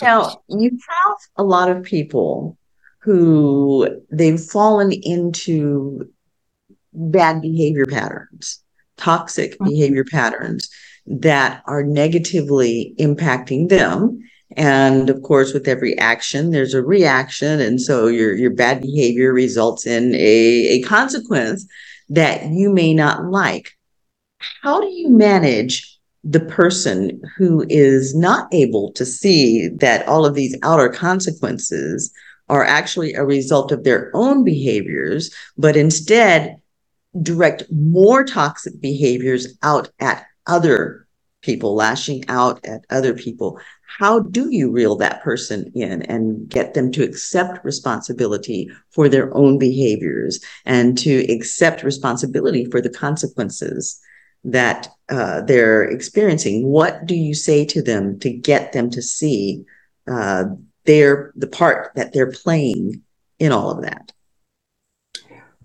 [0.01, 2.57] Now, you have a lot of people
[3.01, 6.11] who they've fallen into
[6.93, 8.63] bad behavior patterns,
[8.97, 9.65] toxic mm-hmm.
[9.65, 10.69] behavior patterns
[11.05, 14.19] that are negatively impacting them.
[14.55, 17.59] And of course, with every action, there's a reaction.
[17.59, 21.67] And so your, your bad behavior results in a, a consequence
[22.09, 23.77] that you may not like
[24.39, 30.33] how do you manage the person who is not able to see that all of
[30.35, 32.11] these outer consequences
[32.49, 36.58] are actually a result of their own behaviors, but instead
[37.21, 41.07] direct more toxic behaviors out at other
[41.41, 43.59] people, lashing out at other people.
[43.97, 49.35] How do you reel that person in and get them to accept responsibility for their
[49.35, 53.99] own behaviors and to accept responsibility for the consequences
[54.43, 59.65] that uh, they're experiencing, what do you say to them to get them to see
[60.09, 60.45] uh,
[60.85, 63.01] their the part that they're playing
[63.37, 64.11] in all of that?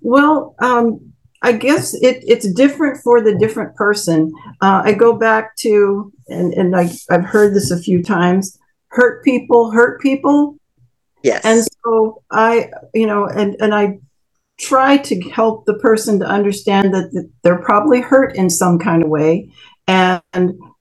[0.01, 1.14] Well, um,
[1.45, 4.33] I guess it, it's different for the different person.
[4.63, 9.23] Uh, I go back to, and, and I, I've heard this a few times hurt
[9.25, 10.57] people, hurt people.
[11.23, 11.45] Yes.
[11.45, 13.99] And so I, you know, and, and I
[14.59, 19.09] try to help the person to understand that, they're probably hurt in some kind of
[19.09, 19.51] way
[19.87, 20.23] and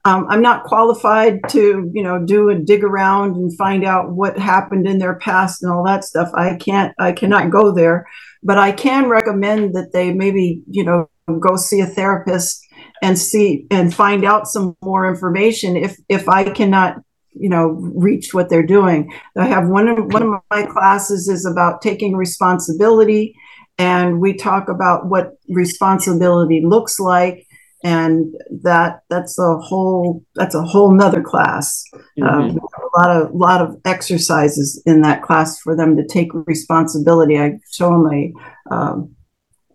[0.05, 4.37] um, i'm not qualified to you know do a dig around and find out what
[4.37, 8.07] happened in their past and all that stuff i can't i cannot go there
[8.43, 12.65] but i can recommend that they maybe you know go see a therapist
[13.01, 16.97] and see and find out some more information if if i cannot
[17.35, 19.11] you know reach what they're doing.
[19.37, 23.35] I have one of one of my classes is about taking responsibility
[23.77, 27.47] and we talk about what responsibility looks like
[27.83, 32.23] and that that's a whole that's a whole nother class mm-hmm.
[32.23, 37.37] um, a lot of lot of exercises in that class for them to take responsibility
[37.37, 38.33] i show them a,
[38.73, 39.15] um,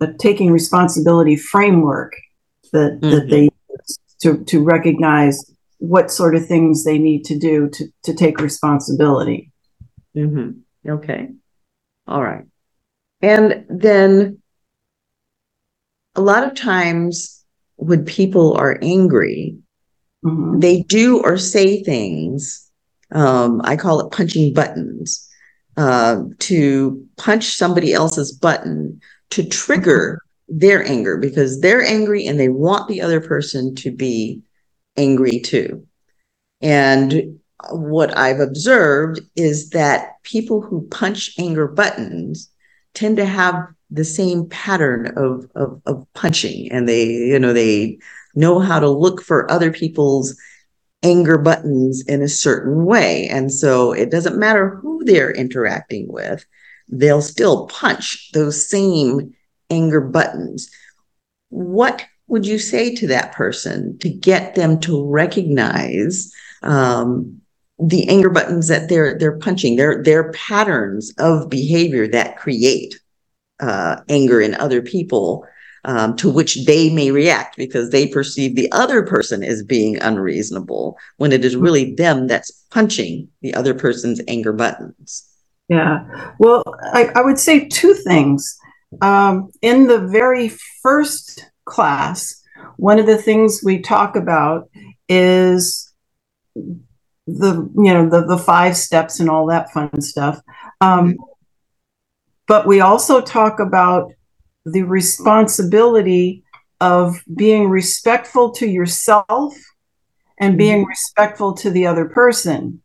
[0.01, 2.15] a taking responsibility framework
[2.73, 3.11] that mm-hmm.
[3.11, 5.45] that they use to to recognize
[5.79, 9.53] what sort of things they need to do to to take responsibility
[10.17, 10.51] mm-hmm.
[10.91, 11.29] okay
[12.07, 12.45] all right
[13.21, 14.39] and then
[16.15, 17.38] a lot of times
[17.79, 19.57] when people are angry,
[20.25, 20.59] mm-hmm.
[20.59, 22.71] they do or say things.
[23.11, 25.27] Um, I call it punching buttons
[25.77, 30.59] uh, to punch somebody else's button to trigger mm-hmm.
[30.59, 34.43] their anger because they're angry and they want the other person to be
[34.97, 35.87] angry too.
[36.61, 37.39] And
[37.71, 42.51] what I've observed is that people who punch anger buttons
[42.95, 47.99] tend to have the same pattern of, of, of punching and they, you know, they
[48.35, 50.37] know how to look for other people's
[51.03, 53.29] anger buttons in a certain way.
[53.29, 56.45] And so it doesn't matter who they're interacting with,
[56.89, 59.35] they'll still punch those same
[59.71, 60.71] anger buttons.
[61.51, 67.41] What would you say to that person to get them to recognize um,
[67.79, 72.99] the anger buttons that they're they're punching they're they're patterns of behavior that create
[73.61, 75.47] uh, anger in other people
[75.85, 80.99] um, to which they may react because they perceive the other person as being unreasonable
[81.17, 85.25] when it is really them that's punching the other person's anger buttons.
[85.69, 86.33] Yeah.
[86.39, 88.59] Well i, I would say two things.
[89.03, 90.51] Um, in the very
[90.83, 92.39] first class
[92.77, 94.71] one of the things we talk about
[95.09, 95.93] is
[97.27, 100.41] the you know the the five steps and all that fun stuff.
[100.81, 101.17] Um,
[102.49, 104.13] but we also talk about
[104.65, 106.43] the responsibility
[106.81, 109.55] of being respectful to yourself
[110.39, 110.59] and mm-hmm.
[110.59, 112.83] being respectful to the other person.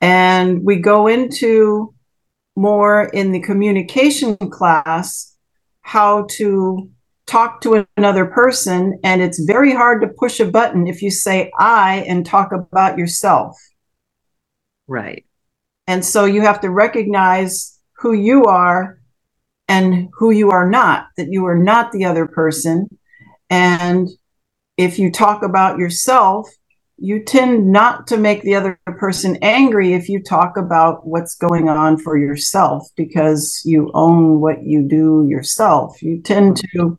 [0.00, 1.94] And we go into
[2.56, 5.36] more in the communication class
[5.82, 6.90] how to
[7.26, 8.98] talk to another person.
[9.04, 12.98] And it's very hard to push a button if you say I and talk about
[12.98, 13.56] yourself.
[14.86, 15.24] Right.
[15.86, 18.98] And so you have to recognize who you are
[19.68, 22.88] and who you are not, that you are not the other person.
[23.50, 24.08] And
[24.76, 26.48] if you talk about yourself,
[26.96, 31.68] you tend not to make the other person angry if you talk about what's going
[31.68, 36.02] on for yourself because you own what you do yourself.
[36.02, 36.98] You tend to,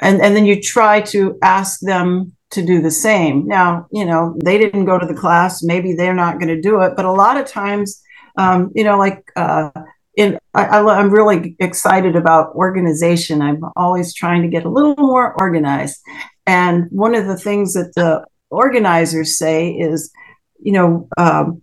[0.00, 3.46] and, and then you try to ask them to do the same.
[3.46, 6.80] Now, you know, they didn't go to the class, maybe they're not going to do
[6.82, 8.00] it, but a lot of times,
[8.36, 9.70] um, you know, like, uh,
[10.16, 13.42] in, I, am really excited about organization.
[13.42, 16.00] I'm always trying to get a little more organized.
[16.46, 20.12] And one of the things that the organizers say is,
[20.60, 21.62] you know, um,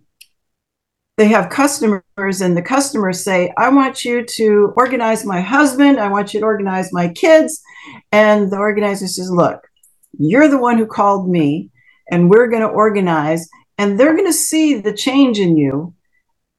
[1.16, 6.00] they have customers and the customers say, I want you to organize my husband.
[6.00, 7.62] I want you to organize my kids.
[8.10, 9.60] And the organizer says, look,
[10.18, 11.70] you're the one who called me
[12.10, 15.94] and we're going to organize and they're going to see the change in you.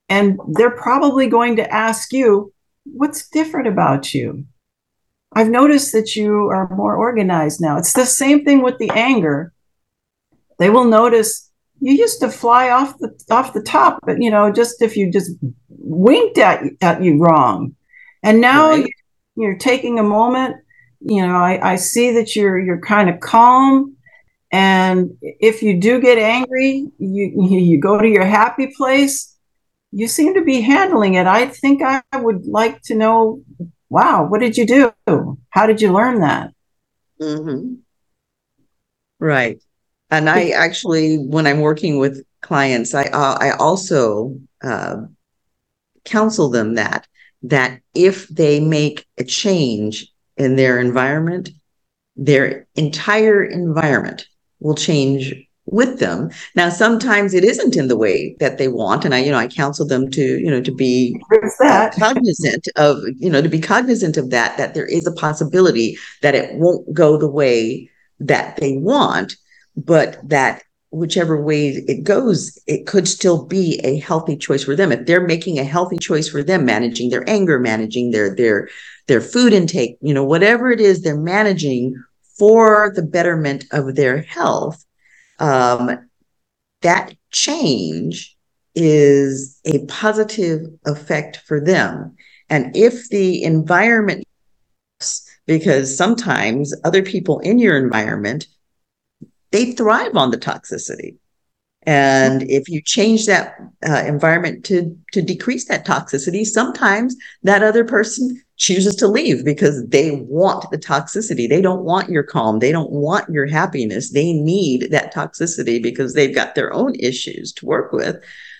[0.09, 2.53] And they're probably going to ask you,
[2.85, 4.45] what's different about you?
[5.35, 7.77] I've noticed that you are more organized now.
[7.77, 9.53] It's the same thing with the anger.
[10.59, 11.49] They will notice
[11.83, 15.11] you used to fly off the off the top, but you know, just if you
[15.11, 15.31] just
[15.67, 17.75] winked at at you wrong,
[18.23, 18.89] and now right.
[19.35, 20.55] you're taking a moment.
[21.01, 23.97] You know, I, I see that you're you're kind of calm,
[24.51, 29.32] and if you do get angry, you you go to your happy place.
[29.93, 31.27] You seem to be handling it.
[31.27, 33.41] I think I would like to know.
[33.89, 35.37] Wow, what did you do?
[35.49, 36.51] How did you learn that?
[37.21, 37.75] Mm-hmm.
[39.19, 39.61] Right
[40.13, 44.97] and I actually, when I'm working with clients, I uh, I also uh,
[46.05, 47.07] counsel them that
[47.41, 51.49] that if they make a change in their environment,
[52.15, 54.27] their entire environment
[54.59, 55.33] will change
[55.65, 56.29] with them.
[56.55, 59.47] Now, sometimes it isn't in the way that they want, and I, you know, I
[59.47, 61.19] counsel them to, you know, to be
[61.63, 64.57] uh, cognizant of, you know, to be cognizant of that.
[64.57, 69.35] That there is a possibility that it won't go the way that they want
[69.75, 74.91] but that whichever way it goes, it could still be a healthy choice for them.
[74.91, 78.69] If they're making a healthy choice for them, managing their anger, managing their their
[79.07, 82.01] their food intake, you know, whatever it is they're managing
[82.37, 84.85] for the betterment of their health,
[85.43, 86.09] um,
[86.81, 88.37] that change
[88.75, 92.15] is a positive effect for them.
[92.49, 94.25] And if the environment,
[95.45, 98.47] because sometimes other people in your environment
[99.51, 101.15] they thrive on the toxicity.
[101.83, 103.55] And if you change that
[103.87, 109.85] uh, environment to to decrease that toxicity, sometimes that other person chooses to leave because
[109.87, 111.49] they want the toxicity.
[111.49, 112.59] They don't want your calm.
[112.59, 114.11] They don't want your happiness.
[114.11, 118.15] They need that toxicity because they've got their own issues to work with.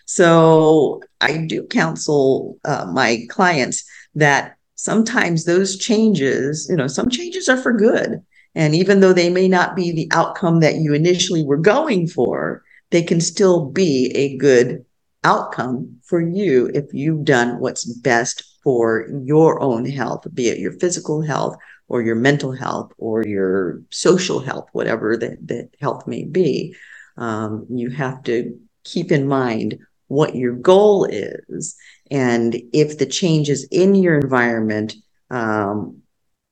[0.05, 3.85] So I do counsel uh, my clients
[4.15, 8.21] that sometimes those changes, you know, some changes are for good.
[8.55, 12.61] And even though they may not be the outcome that you initially were going for,
[12.91, 14.83] they can still be a good
[15.23, 20.73] outcome for you if you've done what's best for your own health, be it your
[20.73, 26.23] physical health or your mental health or your social health, whatever that, that health may
[26.23, 26.75] be.
[27.17, 31.75] Um, you have to keep in mind what your goal is.
[32.09, 34.95] And if the changes in your environment
[35.29, 36.01] um,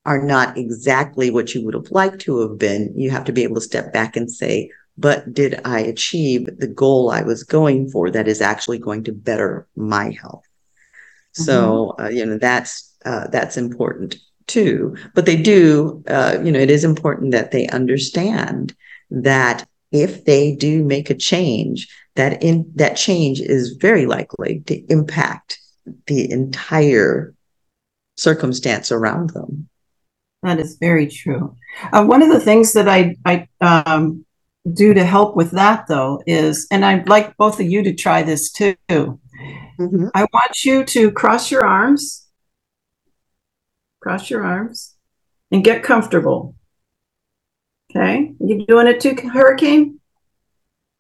[0.06, 3.44] are not exactly what you would have liked to have been, you have to be
[3.44, 7.90] able to step back and say, but did I achieve the goal I was going
[7.90, 10.44] for that is actually going to better my health?
[11.34, 11.44] Mm-hmm.
[11.44, 14.16] So, uh, you know, that's, uh, that's important
[14.48, 14.96] too.
[15.16, 18.76] But they do, uh, you know, it is important that they understand
[19.10, 24.76] that if they do make a change, that in that change is very likely to
[24.92, 25.60] impact
[26.08, 27.34] the entire
[28.18, 29.70] circumstance around them.
[30.44, 31.56] That is very true.
[31.94, 34.26] Uh, one of the things that I, I um,
[34.74, 38.24] do to help with that, though, is, and I'd like both of you to try
[38.24, 38.76] this too.
[39.82, 40.08] Mm-hmm.
[40.14, 42.28] I want you to cross your arms,
[44.00, 44.96] cross your arms,
[45.52, 46.56] and get comfortable.
[47.90, 50.00] Okay, you doing it too, Hurricane?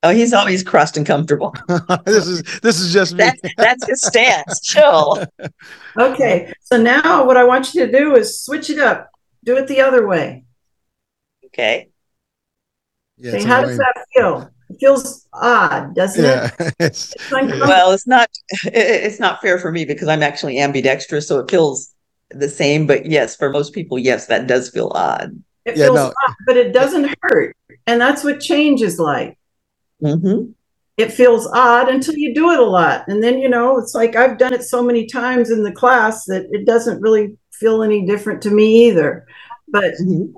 [0.03, 1.53] Oh, he's always crossed and comfortable.
[2.05, 3.25] this is this is just me.
[3.25, 4.61] That's, that's his stance.
[4.61, 5.25] Chill.
[5.99, 9.09] Okay, so now what I want you to do is switch it up.
[9.43, 10.45] Do it the other way.
[11.47, 11.89] Okay.
[13.17, 14.49] Yeah, Say, it's how does that feel?
[14.71, 16.75] It feels odd, doesn't Yeah, it?
[16.79, 17.31] it's, It's.
[17.67, 18.29] Well, it's not
[18.65, 21.93] it- it's not fair for me because I'm actually ambidextrous, so it feels
[22.31, 22.87] the same.
[22.87, 25.41] But yes, for most people, yes, that does feel odd.
[25.65, 26.13] It Yeah, feels no.
[26.27, 27.55] odd, but it doesn't hurt.
[27.87, 29.37] And that's what change is like.
[30.01, 30.53] hmm
[30.97, 33.05] It feels odd until you do it a lot.
[33.07, 36.25] And then, you know, it's like I've done it so many times in the class
[36.25, 39.25] that it doesn't really feel any different to me either.
[39.71, 40.31] But hmm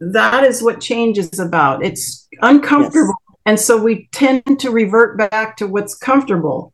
[0.00, 1.84] that is what change is about.
[1.84, 3.14] It's uncomfortable.
[3.44, 6.72] And so we tend to revert back to what's comfortable.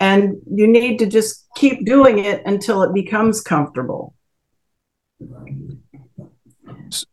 [0.00, 4.14] And you need to just keep doing it until it becomes comfortable.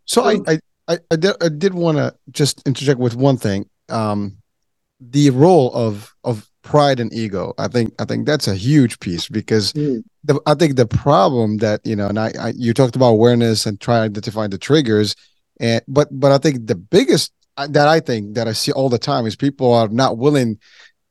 [0.05, 3.69] so I, I, I, I did, I did want to just interject with one thing.
[3.89, 4.37] Um,
[4.99, 7.53] the role of of pride and ego.
[7.57, 10.03] I think I think that's a huge piece because Mm.
[10.23, 13.65] the, I think the problem that you know, and I, I you talked about awareness
[13.65, 15.15] and try to identify the triggers,
[15.59, 18.97] and but but I think the biggest that I think that I see all the
[18.99, 20.59] time is people are not willing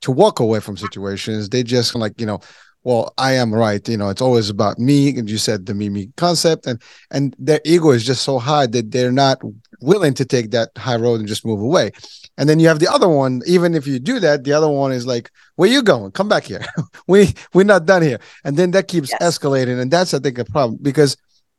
[0.01, 1.49] to walk away from situations.
[1.49, 2.39] They just like you know,
[2.83, 3.87] well, I am right.
[3.89, 6.81] You know, it's always about me, and you said the me me concept, and
[7.11, 9.41] and their ego is just so high that they're not
[9.81, 11.91] willing to take that high road and just move away.
[12.37, 13.41] And then you have the other one.
[13.47, 16.11] Even if you do that, the other one is like, "Where you going?
[16.11, 16.63] Come back here.
[17.07, 19.39] we we're not done here." And then that keeps Yes.
[19.39, 21.17] escalating, and that's I think a problem because,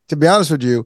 [0.08, 0.84] to be honest with you,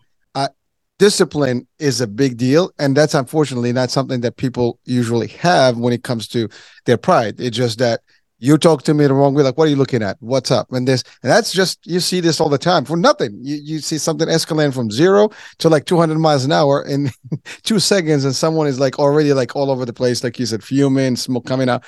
[1.01, 5.95] discipline is a big deal, and that's unfortunately not something that people usually have when
[5.95, 6.47] it comes to
[6.85, 7.41] their pride.
[7.41, 8.01] It's just that
[8.39, 10.19] you talk to me the wrong way, like, "What are you looking at?
[10.21, 13.39] What's up?" And this, and that's just you see this all the time for nothing.
[13.41, 15.31] You you see something escalating from zero
[15.61, 17.11] to like 200 miles an hour in
[17.63, 20.63] two seconds, and someone is like already like all over the place, like you said,
[20.63, 21.83] fuming, smoke coming out.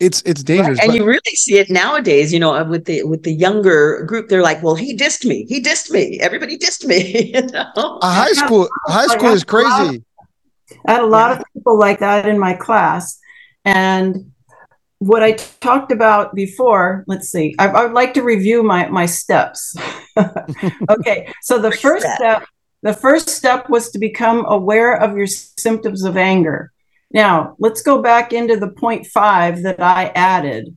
[0.00, 0.78] It's it's dangerous.
[0.80, 4.04] And but- you really see it nowadays, you know, uh, with the with the younger
[4.04, 4.28] group.
[4.28, 5.44] They're like, "Well, he dissed me.
[5.48, 6.20] He dissed me.
[6.20, 7.98] Everybody dissed me." you know?
[8.02, 10.04] a high school high school is I have a lot- crazy.
[10.86, 13.18] I had a lot of people like that in my class.
[13.64, 14.32] And
[14.98, 19.06] what I talked about before, let's see, I, I would like to review my, my
[19.06, 19.74] steps.
[20.90, 22.16] okay, so the First first step.
[22.16, 22.48] step,
[22.82, 26.72] the first step was to become aware of your symptoms of anger.
[27.10, 30.76] Now, let's go back into the point five that I added.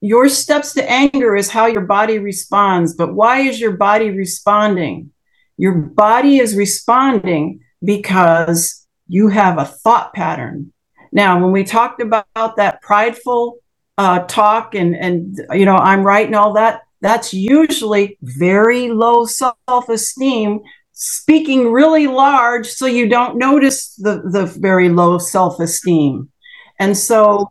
[0.00, 5.12] Your steps to anger is how your body responds, but why is your body responding?
[5.56, 10.72] Your body is responding because you have a thought pattern.
[11.12, 13.58] Now, when we talked about that prideful
[13.98, 19.26] uh, talk and and you know I'm right and all that, that's usually very low
[19.26, 20.60] self-esteem
[21.02, 26.30] speaking really large so you don't notice the the very low self-esteem.
[26.78, 27.50] And so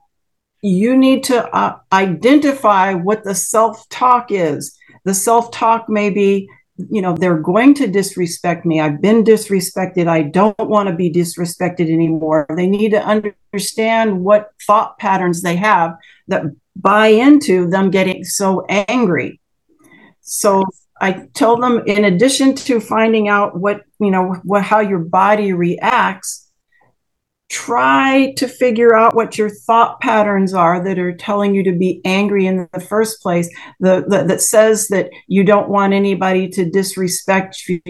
[0.62, 4.78] you need to uh, identify what the self-talk is.
[5.04, 6.48] The self-talk may be
[6.92, 11.12] you know they're going to disrespect me i've been disrespected i don't want to be
[11.12, 15.98] disrespected anymore they need to understand what thought patterns they have
[16.30, 16.44] that
[16.78, 19.42] buy into them getting so angry
[20.22, 20.64] so
[21.02, 25.54] i tell them in addition to finding out what you know what how your body
[25.54, 26.50] reacts
[27.50, 32.00] try to figure out what your thought patterns are that are telling you to be
[32.06, 36.70] angry in the first place the, the that says that you don't want anybody to
[36.70, 37.82] disrespect you,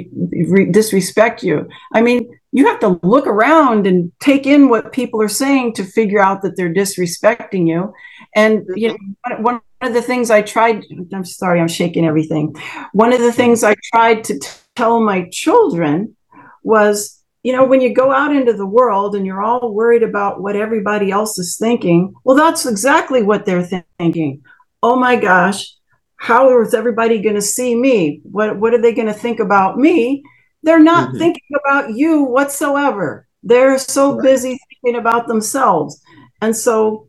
[0.48, 1.68] re- disrespect you.
[1.94, 5.84] I mean you have to look around and take in what people are saying to
[5.84, 7.94] figure out that they're disrespecting you
[8.36, 8.98] and you know
[9.40, 12.54] one- of the things i tried i'm sorry i'm shaking everything
[12.92, 14.38] one of the things i tried to
[14.76, 16.16] tell my children
[16.64, 20.42] was you know, when you go out into the world and you're all worried about
[20.42, 24.42] what everybody else is thinking, well, that's exactly what they're thi- thinking.
[24.84, 25.74] Oh my gosh,
[26.18, 28.20] how is everybody going to see me?
[28.24, 30.22] What what are they going to think about me?
[30.64, 31.18] They're not Mhm.
[31.18, 33.26] thinking about you whatsoever.
[33.42, 34.24] They're so Right.
[34.24, 36.02] busy thinking about themselves.
[36.42, 37.08] And so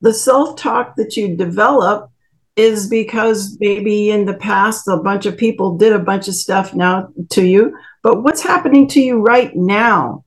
[0.00, 2.10] the self-talk that you develop
[2.56, 6.74] is because maybe in the past a bunch of people did a bunch of stuff
[6.74, 7.72] now to you
[8.02, 10.24] but what's happening to you right now?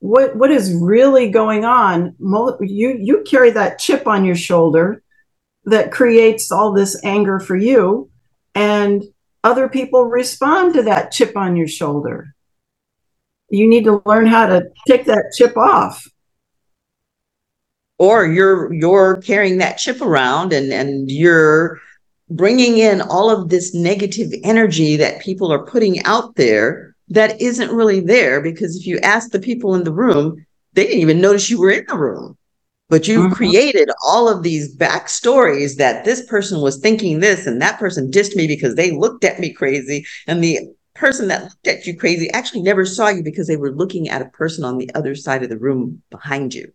[0.00, 2.16] What what is really going on?
[2.60, 5.02] You you carry that chip on your shoulder
[5.64, 8.10] that creates all this anger for you
[8.54, 9.04] and
[9.44, 12.34] other people respond to that chip on your shoulder.
[13.50, 16.06] You need to learn how to take that chip off
[18.00, 21.78] or you're you're carrying that chip around and and you're
[22.30, 27.70] bringing in all of this negative energy that people are putting out there that isn't
[27.72, 31.50] really there because if you ask the people in the room they didn't even notice
[31.50, 32.36] you were in the room
[32.88, 33.36] but you've Mhm.
[33.36, 38.34] created all of these backstories that this person was thinking this and that person dissed
[38.34, 40.58] me because they looked at me crazy and the
[40.94, 44.22] person that looked at you crazy actually never saw you because they were looking at
[44.22, 46.72] a person on the other side of the room behind you.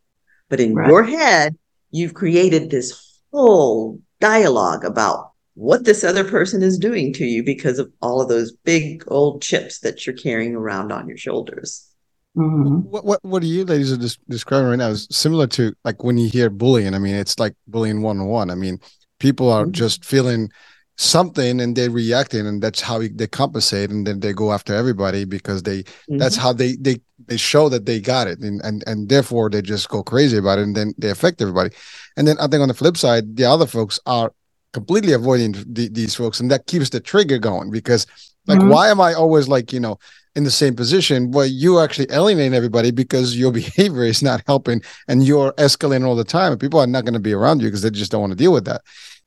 [0.49, 0.87] But in right.
[0.87, 1.57] your head,
[1.91, 7.79] you've created this whole dialogue about what this other person is doing to you because
[7.79, 11.89] of all of those big old chips that you're carrying around on your shoulders.
[12.35, 12.89] Mm-hmm.
[12.89, 16.03] What, what what are you ladies are des- describing right now is similar to like
[16.03, 16.93] when you hear bullying.
[16.93, 18.51] I mean, it's like bullying one on one.
[18.51, 18.79] I mean,
[19.19, 19.71] people are mm-hmm.
[19.71, 20.49] just feeling
[20.97, 25.25] something and they're reacting and that's how they compensate and then they go after everybody
[25.25, 26.17] because they mm-hmm.
[26.17, 29.61] that's how they they they show that they got it and, and and therefore they
[29.61, 31.69] just go crazy about it and then they affect everybody
[32.15, 34.31] and then i think on the flip side the other folks are
[34.71, 38.07] completely avoiding the, these folks and that keeps the trigger going because
[38.47, 38.69] like mm-hmm.
[38.69, 39.99] why am i always like you know
[40.35, 44.81] in the same position where you actually alienate everybody because your behavior is not helping
[45.09, 47.67] and you're escalating all the time and people are not going to be around you
[47.67, 48.81] because they just don't want to deal with that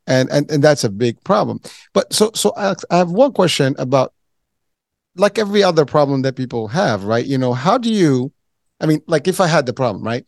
[0.09, 1.61] and and and that's a big problem.
[1.93, 4.13] But so so Alex, I have one question about
[5.17, 7.25] like every other problem that people have, right?
[7.25, 8.33] You know, how do you?
[8.81, 10.25] I mean, like if I had the problem, right?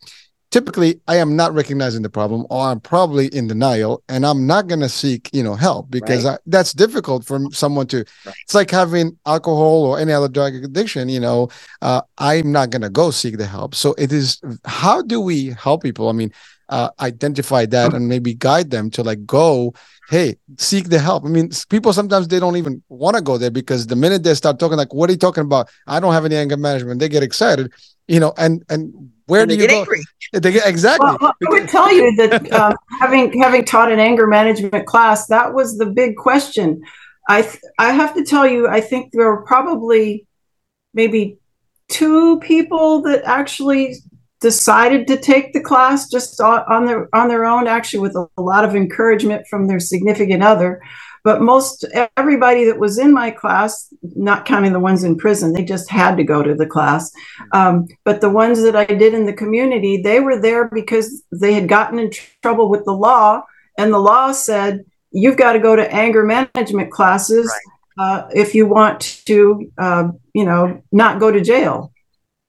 [0.51, 4.67] Typically, I am not recognizing the problem, or I'm probably in denial, and I'm not
[4.67, 6.33] going to seek, you know, help because right.
[6.33, 8.03] I, that's difficult for someone to.
[8.25, 8.35] Right.
[8.43, 11.07] It's like having alcohol or any other drug addiction.
[11.07, 11.49] You know,
[11.81, 13.75] uh, I'm not going to go seek the help.
[13.75, 14.41] So it is.
[14.65, 16.09] How do we help people?
[16.09, 16.33] I mean,
[16.71, 19.73] uh, identify that and maybe guide them to like go
[20.09, 21.25] hey seek the help.
[21.25, 24.33] I mean people sometimes they don't even want to go there because the minute they
[24.33, 25.69] start talking like what are you talking about?
[25.85, 26.99] I don't have any anger management.
[26.99, 27.71] They get excited
[28.11, 29.79] you know and and where and do you go?
[29.79, 30.01] angry.
[30.33, 31.05] they get exactly.
[31.05, 35.27] Well, well, i would tell you that um, having having taught an anger management class
[35.27, 36.81] that was the big question.
[37.29, 40.25] I th- i have to tell you i think there were probably
[40.93, 41.37] maybe
[41.87, 43.95] two people that actually
[44.41, 48.41] decided to take the class just on their on their own actually with a, a,
[48.41, 50.81] lot of encouragement from their significant other.
[51.23, 51.85] But most
[52.17, 56.15] everybody that was in my class not counting the ones in prison they just had
[56.17, 57.11] to go to the class.
[57.53, 61.53] Um, but the ones that i did in the community they were there because they
[61.53, 62.11] had gotten in
[62.41, 63.43] trouble with the law
[63.77, 67.45] and the law said you've got to go to anger management classes
[67.97, 68.23] right.
[68.23, 71.91] uh, if you want to uh, you know not go to jail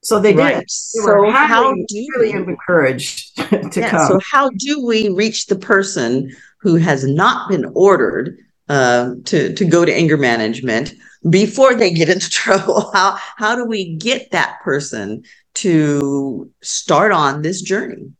[0.02, 0.54] so they right.
[0.54, 0.60] did.
[0.62, 4.08] They so how do really encouraged to yeah, come.
[4.08, 6.30] So how do we reach the person
[6.60, 8.36] who has not been ordered
[8.68, 10.94] uh, to to go to anger management
[11.30, 12.90] before they get into trouble?
[12.92, 15.22] How how do we get that person
[15.54, 18.12] to start on this journey?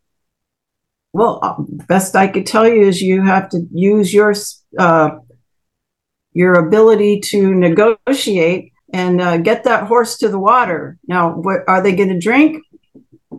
[1.13, 1.55] Well, uh,
[1.89, 4.35] best I could tell you is you have to use your
[4.79, 5.11] uh,
[6.33, 10.99] your ability to negotiate and uh, get that horse to the water.
[11.07, 12.65] Now, what are they going to drink?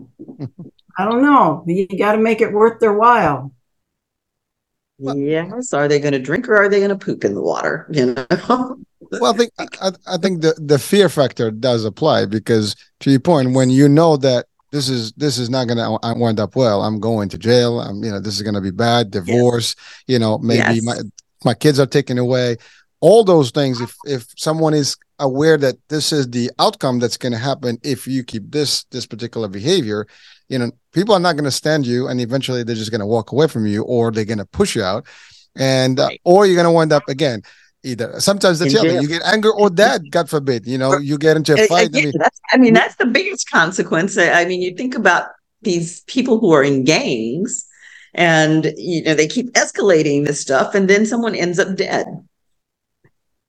[0.97, 1.63] I don't know.
[1.67, 3.51] You got to make it worth their while.
[4.99, 5.73] Yes.
[5.73, 7.87] Are they going to drink or are they going to poop in the water?
[7.93, 8.77] You know.
[9.11, 13.19] well, I think I, I think the the fear factor does apply because to your
[13.19, 16.81] point, when you know that this is this is not going to wind up well,
[16.81, 17.79] I'm going to jail.
[17.79, 19.11] I'm you know this is going to be bad.
[19.11, 19.75] Divorce.
[19.77, 20.03] Yes.
[20.07, 20.83] You know maybe yes.
[20.83, 20.95] my
[21.43, 22.57] my kids are taken away.
[23.01, 23.81] All those things.
[23.81, 28.07] If if someone is aware that this is the outcome that's going to happen if
[28.07, 30.07] you keep this this particular behavior
[30.49, 33.05] you know people are not going to stand you and eventually they're just going to
[33.05, 35.05] walk away from you or they're going to push you out.
[35.55, 37.43] And uh, or you're going to wind up again
[37.83, 41.35] either sometimes that's the you get anger or that god forbid you know you get
[41.35, 44.17] into a fight again, I, mean, that's, I mean that's the biggest consequence.
[44.17, 45.27] I mean you think about
[45.61, 47.67] these people who are in gangs
[48.13, 52.07] and you know they keep escalating this stuff and then someone ends up dead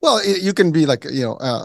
[0.04, 1.64] well, you can be like, you know, uh,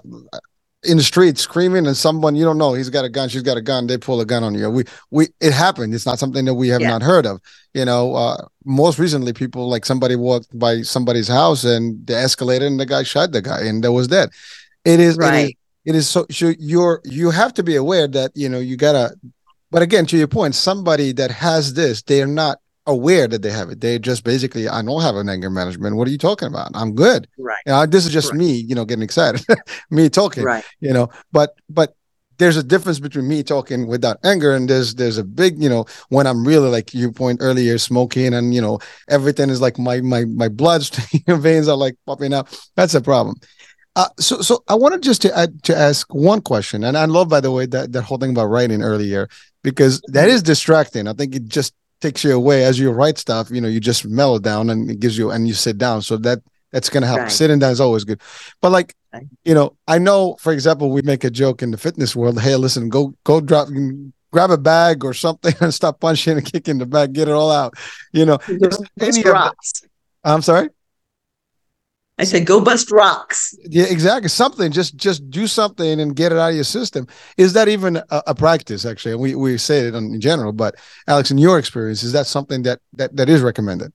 [0.83, 3.57] in the street screaming and someone you don't know he's got a gun she's got
[3.57, 4.69] a gun they pull a gun on you.
[4.69, 5.93] We we it happened.
[5.93, 6.87] It's not something that we have yeah.
[6.87, 7.41] not heard of.
[7.73, 12.67] You know uh, most recently people like somebody walked by somebody's house and they escalated
[12.67, 14.29] and the guy shot the guy and that was dead
[14.85, 15.53] it is right it is,
[15.85, 19.13] it is so, so you're you have to be aware that you know you gotta
[19.71, 22.59] but again to your point somebody that has this they're not
[22.89, 23.81] aware that they have it.
[23.81, 25.95] They just basically, I don't have an anger management.
[25.95, 26.71] What are you talking about?
[26.73, 27.27] I'm good.
[27.37, 27.61] Right.
[27.65, 28.39] You know, this is just right.
[28.39, 29.45] me, you know, getting excited,
[29.89, 30.43] me talking.
[30.43, 30.65] Right.
[30.79, 31.95] You know, but but
[32.39, 35.85] there's a difference between me talking without anger and there's there's a big you know
[36.07, 38.79] when i'm really like you point earlier smoking and you know
[39.09, 40.81] everything is like my my my blood
[41.27, 43.35] veins are like popping out that's a problem
[43.97, 47.27] uh, so so i wanted just to add, to ask one question and i love
[47.29, 49.27] by the way that that whole thing about writing earlier
[49.61, 50.43] because that mm-hmm.
[50.43, 53.79] distracting i think it just takes you away as you write stuff you know you
[53.79, 56.39] just mellow down and it gives you and you sit down so that
[56.71, 57.31] that's going to help right.
[57.31, 58.21] sitting down is always good
[58.61, 59.25] but like right.
[59.43, 62.55] you know i know for example we make a joke in the fitness world hey
[62.55, 63.67] listen go go drop
[64.31, 67.51] grab a bag or something and stop punching and kicking the bag get it all
[67.51, 67.73] out
[68.13, 68.37] you know
[68.99, 69.83] any drops.
[70.23, 70.69] i'm sorry
[72.19, 73.55] I said, go bust rocks.
[73.69, 74.27] Yeah, exactly.
[74.27, 74.73] Something.
[74.73, 77.07] Just just do something and get it out of your system.
[77.37, 78.85] Is that even a, a practice?
[78.85, 80.75] Actually, we we say it in general, but
[81.07, 83.93] Alex, in your experience, is that something that that that is recommended?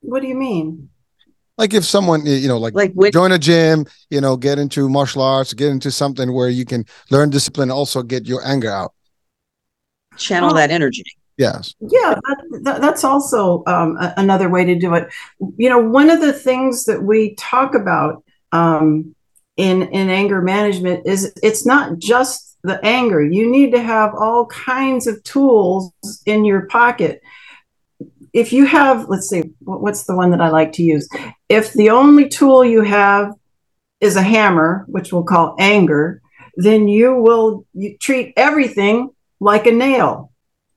[0.00, 0.90] What do you mean?
[1.58, 4.88] Like if someone you know, like Like when, join a gym, you know, get into
[4.88, 8.92] martial arts, get into something where you can learn discipline, also get your anger out.
[10.16, 10.54] channel Oh.
[10.54, 11.04] that energy.
[11.36, 11.74] Yes.
[11.80, 15.08] Yeah, that, that, that's also um, another way to do it.
[15.56, 18.22] You know, one of the things that we talk about
[18.52, 19.14] um,
[19.56, 23.22] in in anger management is it's not just the anger.
[23.22, 25.92] You need to have all kinds of tools
[26.24, 27.20] in your pocket.
[28.32, 31.08] If you have, let's see, what- what's the one that I like to use?
[31.48, 33.32] If the only tool you have
[34.00, 36.20] is a hammer, which we'll call anger,
[36.56, 39.10] then you will you treat everything
[39.40, 40.30] like a nail.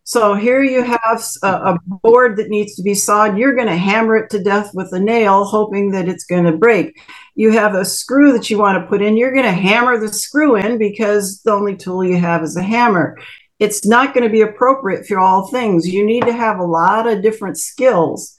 [0.08, 3.38] So here you have a, a board that needs to be sawed.
[3.38, 6.56] You're going to hammer it to death with a nail, hoping that it's going to
[6.56, 6.98] break.
[7.36, 9.18] You have a screw that you want to put in.
[9.18, 12.64] You're going to hammer the screw in because the only tool you have is a
[12.64, 13.18] hammer.
[13.60, 15.86] It's not going to be appropriate for all things.
[15.86, 18.34] You need to have a lot of different skills.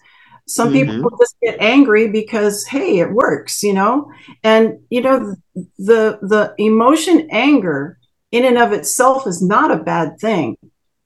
[0.47, 1.03] Some people Mhm.
[1.03, 4.11] will just get angry because hey, it works, you know.
[4.43, 5.37] And you know
[5.77, 7.99] the the emotion anger
[8.33, 10.57] in and of itself is not a bad thing.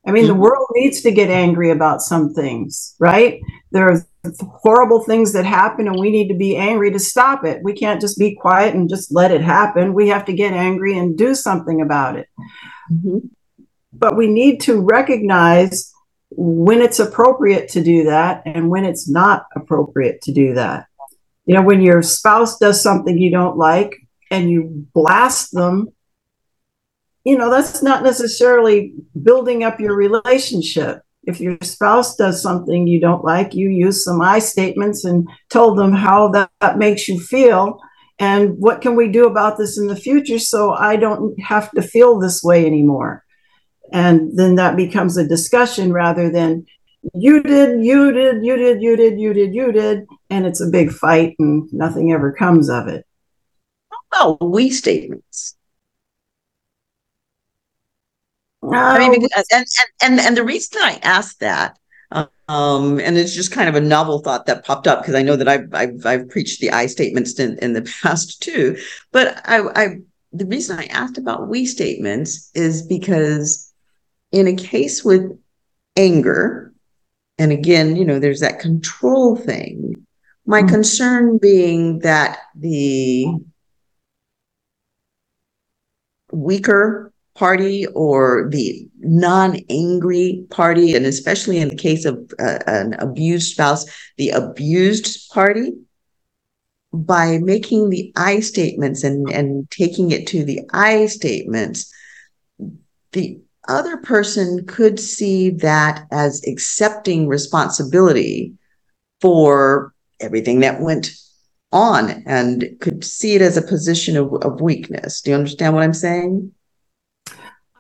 [0.07, 0.39] I mean, the Mhm.
[0.39, 3.41] world needs to get angry about some things, right?
[3.71, 4.05] There are
[4.65, 7.61] horrible things that happen, and we need to be angry to stop it.
[7.63, 9.95] We can't just be quiet and just let it happen.
[9.95, 12.27] We have to get angry and do something about it.
[12.93, 13.31] Mhm.
[13.93, 15.93] But we need to recognize
[16.31, 20.87] when it's appropriate to do that and when it's not appropriate to do that.
[21.45, 23.97] You know, when your spouse does something you don't like
[24.31, 25.89] and you blast them,
[27.25, 31.03] you know, that's not necessarily building up your relationship.
[31.25, 35.75] If your spouse does something you don't like, you use some I statements and tell
[35.75, 37.81] them how that, that makes you feel
[38.19, 41.83] and what can we do about this in the future so I don't have to
[41.83, 43.25] feel this way anymore.
[43.93, 46.67] And then that becomes a discussion rather than
[47.15, 50.71] you did, you did, you did, you did, you did, you did, and it's a
[50.71, 53.07] big fight and nothing ever comes of it.
[54.13, 55.57] Oh, we statements.
[58.65, 59.67] I Oh, mean, because- and,
[60.03, 61.79] and, and, the reason I asked that,
[62.49, 65.35] um, and it's just kind of a novel thought that popped up because I know
[65.37, 68.77] that I've, I've, I've preached the I statements in, in the past too,
[69.11, 69.97] but I, I,
[70.33, 73.73] the reason I asked about we statements is because
[74.31, 75.23] in a case with
[75.97, 76.73] anger,
[77.39, 80.07] and again, you know, there's that control thing.
[80.47, 80.69] My Mhm.
[80.69, 83.27] concern being that the
[86.31, 93.53] weaker party or the non-angry party, and especially in the case of uh, an abused
[93.53, 95.73] spouse, the abused party,
[96.93, 101.91] by making the I statements and, and taking it to the I statements,
[103.13, 108.55] the other person could see that as accepting responsibility
[109.21, 111.11] for everything that went
[111.73, 115.23] on and could see it as a position of, of weakness.
[115.23, 116.53] Do you understand what I'm saying?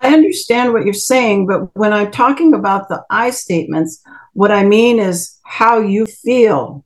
[0.02, 4.02] I understand what you're saying, but when I'm talking about the I statements,
[4.34, 6.84] what I mean is how you feel.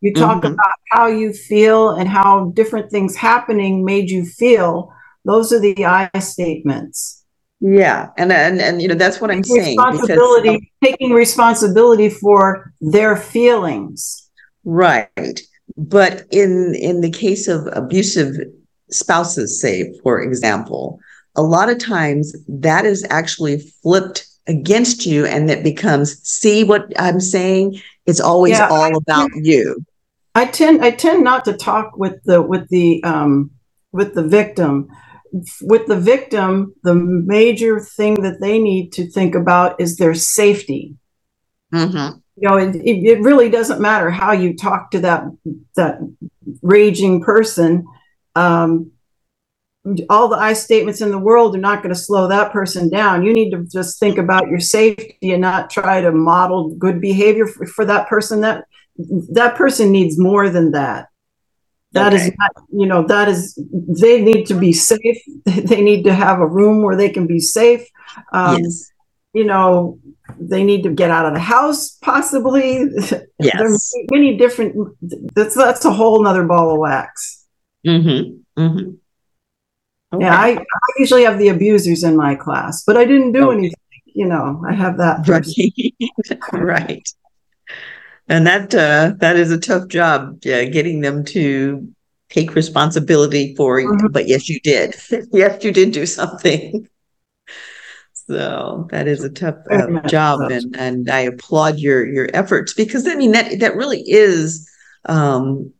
[0.00, 0.54] You talk Mhm.
[0.54, 4.92] about how you feel and how different things happening made you feel.
[5.24, 7.22] Those are the I statements.
[7.60, 12.72] Yeah, and and and you know that's what I'm saying because responsibility, taking responsibility for
[12.80, 14.28] their feelings.
[14.64, 15.40] right.
[15.76, 18.34] But in in the case of abusive
[18.90, 20.98] spouses, say for example,
[21.36, 26.92] a lot of times that is actually flipped against you, and it becomes see what
[26.98, 27.80] I'm saying.
[28.06, 29.84] It's always Yeah, all about you.
[30.34, 33.50] I tend I tend not to talk with the with the um,
[33.92, 34.88] with the victim.
[35.62, 40.96] With the victim, the major thing that they need to think about is their safety.
[41.72, 42.20] Mhm.
[42.36, 45.24] You know, it, it it really doesn't matter how you talk to that
[45.76, 46.00] that
[46.62, 47.86] raging person.
[48.34, 48.91] Um,
[50.08, 53.24] all the I statements in the world are not going to slow that person down.
[53.24, 57.46] You need to just think about your safety and not try to model good behavior
[57.46, 58.42] for, for that person.
[58.42, 58.64] That
[59.32, 61.08] that person needs more than that.
[61.92, 62.36] That is Okay.
[62.38, 63.58] not, you know, that is,
[64.00, 65.18] they need to be safe.
[65.44, 67.86] They need to have a room where they can be safe.
[68.32, 68.88] Um, yes.
[69.34, 69.98] You know,
[70.38, 72.86] they need to get out of the house, possibly.
[73.40, 73.58] Yes.
[73.58, 74.76] There's many different,
[75.34, 77.44] that's, that's a whole nother ball of wax.
[77.84, 78.62] Mm-hmm.
[78.62, 78.90] Mm-hmm.
[80.18, 83.58] Yeah, I, I usually have the abusers in my class, but I didn't do Okay.
[83.58, 83.76] anything.
[84.06, 85.26] You know, I have that.
[85.26, 85.46] Right.
[86.52, 87.08] right.
[88.28, 91.88] and that uh, that is a tough job yeah, getting them to
[92.28, 94.06] take responsibility for mm-hmm.
[94.10, 94.94] but yes you did
[95.32, 96.88] yes you did do something
[98.12, 103.06] so that is a tough uh, job and and i applaud your your efforts because
[103.06, 104.68] i mean that that really is
[105.06, 105.72] um,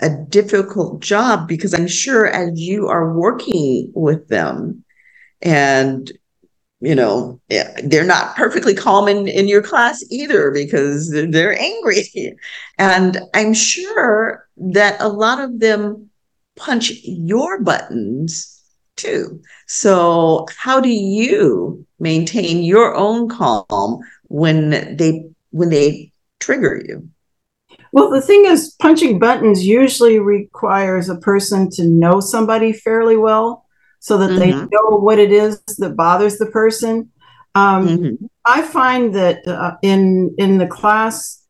[0.00, 4.84] a difficult job because i'm sure as you are working with them
[5.42, 6.12] and
[6.80, 12.04] you know eh, they're not perfectly calm in, in your class either because they're angry.
[12.78, 16.10] And i'm sure that a lot of them
[16.56, 18.62] punch your buttons
[18.96, 19.40] too.
[19.66, 27.08] So how do you maintain your own calm when they when they trigger you
[27.94, 33.64] well the thing is punching buttons usually requires a person to know somebody fairly well
[34.04, 34.38] so that mm-hmm.
[34.38, 37.10] they know what it is that bothers the person.
[37.54, 38.26] Um, mm-hmm.
[38.44, 41.42] I find that uh, in in the class,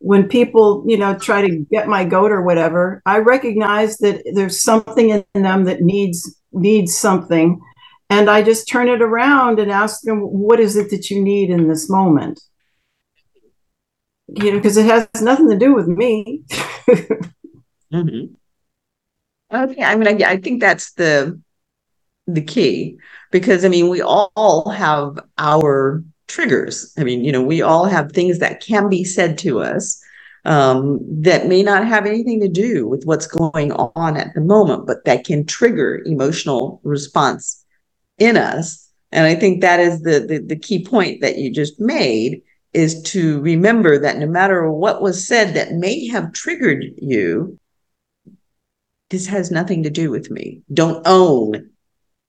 [0.00, 4.62] when people you know try to get my goat or whatever, I recognize that there's
[4.62, 7.58] something in them that needs needs something,
[8.10, 11.48] and I just turn it around and ask them, "What is it that you need
[11.48, 12.38] in this moment?"
[14.28, 16.42] You know, because it has nothing to do with me.
[17.92, 18.34] mm-hmm.
[19.52, 21.40] Okay, I mean, I, I think that's the
[22.26, 22.96] the key
[23.30, 26.92] because I mean, we all have our triggers.
[26.98, 30.02] I mean, you know, we all have things that can be said to us
[30.44, 34.86] um, that may not have anything to do with what's going on at the moment,
[34.86, 37.64] but that can trigger emotional response
[38.18, 38.88] in us.
[39.12, 42.42] And I think that is the, the, the key point that you just made
[42.74, 47.58] is to remember that no matter what was said that may have triggered you,
[49.10, 50.62] this has nothing to do with me.
[50.72, 51.70] Don't own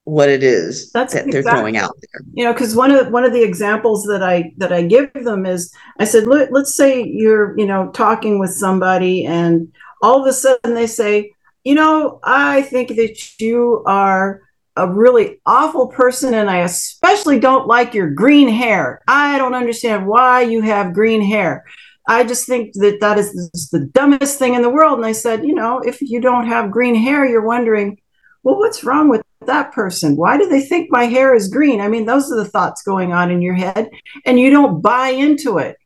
[0.04, 2.22] what it is That's that exactly, they're throwing out there.
[2.34, 5.46] You know, because one of one of the examples that I that I give them
[5.48, 9.74] is I said, Let, let's say you're you know talking with somebody, and
[10.04, 11.32] all of a sudden they say,
[11.64, 14.42] you know, I think that you are
[14.76, 19.02] a really awful person, and I especially don't like your green hair.
[19.08, 21.66] I don't understand why you have green hair.
[22.08, 24.98] I just think that that is the dumbest thing in the world.
[24.98, 28.00] And I said, you know, if you don't have green hair, you're wondering,
[28.44, 30.16] well, what's wrong with that person?
[30.16, 31.82] Why do they think my hair is green?
[31.82, 33.90] I mean, those are the thoughts going on in your head,
[34.26, 35.78] and you don't buy into it.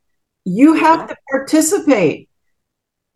[0.46, 2.29] You have to participate.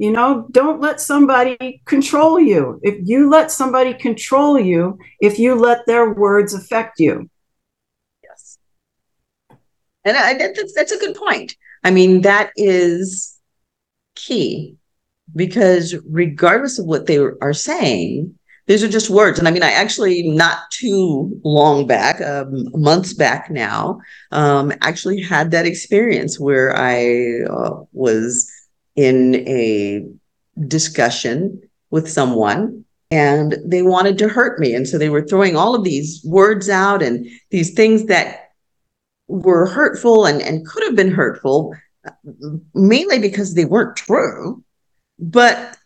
[0.04, 2.78] You know, don't let somebody control you.
[2.84, 7.30] If you let somebody control you, if you let their words affect you.
[8.22, 8.58] Yes.
[10.04, 11.56] And I, that's, that's a good point.
[11.86, 13.39] I mean, that is
[14.16, 14.76] key
[15.34, 18.38] because regardless of what they are saying,
[18.68, 19.39] these are just words.
[19.39, 24.01] And I mean, I actually, not too long back, um, months back now,
[24.34, 28.51] um, actually had that experience where I uh, was
[28.96, 30.06] in a
[30.68, 34.74] discussion with someone and they wanted to hurt me.
[34.74, 38.52] And so they were throwing all of these words out and these things that
[39.28, 41.76] were hurtful and, and could have been hurtful,
[42.74, 44.64] mainly because they weren't true.
[45.20, 45.78] But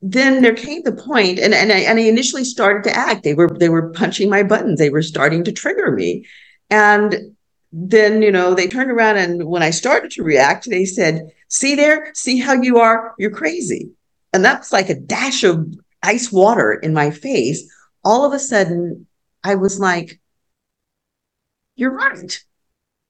[0.00, 3.34] then there came the point and, and I, and I initially started to act they
[3.34, 6.24] were they were punching my buttons they were starting to trigger me
[6.70, 7.34] and
[7.72, 11.74] then you know they turned around and when i started to react they said see
[11.74, 12.12] there?
[12.14, 13.14] See how you are?
[13.18, 13.90] You're crazy.
[14.32, 17.70] And that's like a dash of ice water in my face.
[18.04, 19.06] All of a sudden
[19.44, 20.20] i was like
[21.78, 22.44] you're right.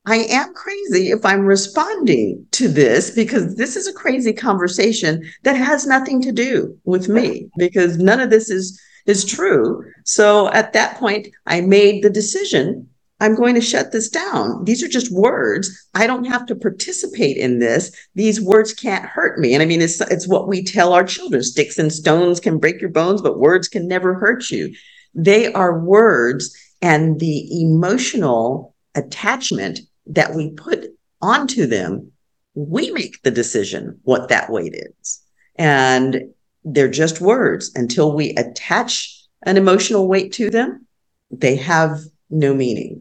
[0.05, 5.57] I am crazy if I'm responding to this because this is a crazy conversation that
[5.57, 9.82] has nothing to do with me because none of this is is true.
[10.05, 12.89] So at that point I made the decision
[13.20, 14.64] I'm going to shut this down.
[14.64, 15.88] These are just words.
[15.94, 17.94] I don't have to participate in this.
[18.14, 19.54] These words can't hurt me.
[19.54, 21.42] And I mean, it's, it's what we tell our children.
[21.42, 24.72] Sticks and stones can break your bones, but words can never hurt you.
[25.14, 30.86] They are words and the emotional attachment that we put
[31.20, 32.12] onto them,
[32.54, 35.20] we make the decision what that weight is.
[35.56, 36.32] And
[36.64, 40.86] they're just words until we attach an emotional weight to them,
[41.30, 42.00] they have
[42.31, 43.01] no meaning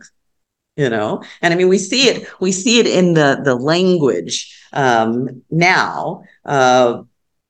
[0.77, 1.23] you know?
[1.41, 6.23] And i mean we see it we see it in the the language um now
[6.45, 7.01] uh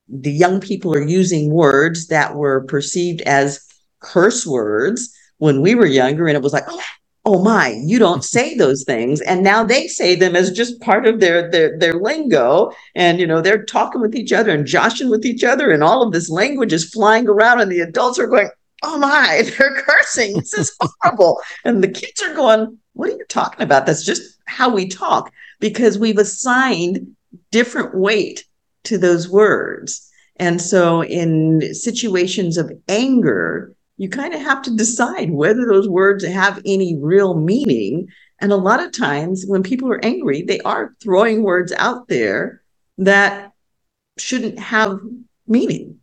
[0.09, 3.59] the young people are using words that were perceived as
[3.99, 6.81] curse words when we were younger and it was like oh
[7.27, 9.21] oh my you don't say those things.
[9.21, 12.71] And now they say them as just part of their their their lingo.
[12.95, 16.01] And you know they're talking with each other and joshing with each other and all
[16.01, 18.49] of this language is flying around and the adults are going
[18.83, 23.25] oh my they're cursing this is horrible and the kids are going what are you
[23.29, 27.15] talking about that's just how we talk because we've assigned
[27.51, 28.45] different weight
[28.83, 30.09] to those words.
[30.37, 36.23] And so, in situations of anger, you kind of have to decide whether those words
[36.25, 38.07] have any real meaning.
[38.39, 42.61] And a lot of times, when people are angry, they are throwing words out there
[42.99, 43.51] that
[44.19, 44.99] shouldn't have
[45.47, 45.99] meaning.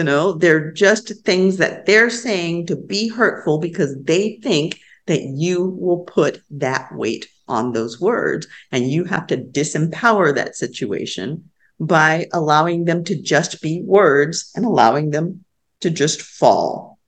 [0.00, 5.20] You know, they're just things that they're saying to be hurtful because they think that
[5.20, 8.46] you will put that weight on those words.
[8.72, 14.64] And you have to disempower that situation by allowing them to just be words and
[14.64, 15.44] allowing them
[15.80, 16.98] to just fall.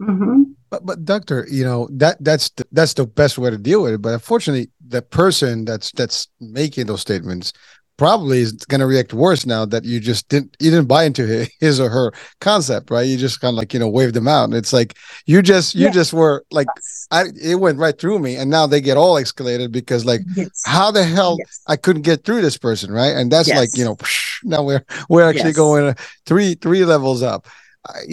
[0.00, 0.44] Mm-hmm.
[0.70, 3.92] But, but doctor, you know that that's the, that's the best way to deal with
[3.92, 4.02] it.
[4.02, 7.52] But unfortunately, the person that's that's making those statements
[7.98, 11.46] probably is going to react worse now that you just didn't you didn't buy into
[11.60, 14.44] his or her concept right you just kind of like you know waved them out
[14.44, 14.96] and it's like
[15.26, 15.90] you just you yeah.
[15.90, 16.68] just were like
[17.10, 20.62] I, it went right through me and now they get all escalated because like yes.
[20.64, 21.60] how the hell yes.
[21.66, 23.58] i couldn't get through this person right and that's yes.
[23.58, 23.96] like you know
[24.44, 25.94] now we're we're actually going uh,
[26.24, 27.46] three three levels up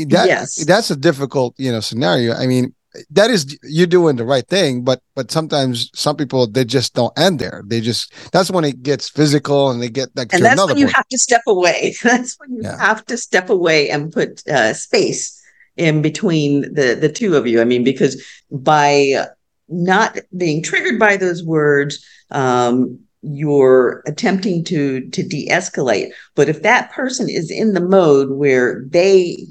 [0.08, 0.66] that yes.
[0.66, 2.74] that's a difficult you know scenario i mean
[3.10, 7.18] that is you're doing the right thing but but sometimes some people they just don't
[7.18, 10.66] end there they just that's when it gets physical and they get like and that's
[10.66, 10.96] when you point.
[10.96, 12.78] have to step away that's when you yeah.
[12.80, 15.42] have to step away and put uh, space
[15.78, 19.26] in between the the two of you i mean because by
[19.68, 26.92] not being triggered by those words um, you're attempting to to de-escalate but if that
[26.92, 29.46] person is in the mode where they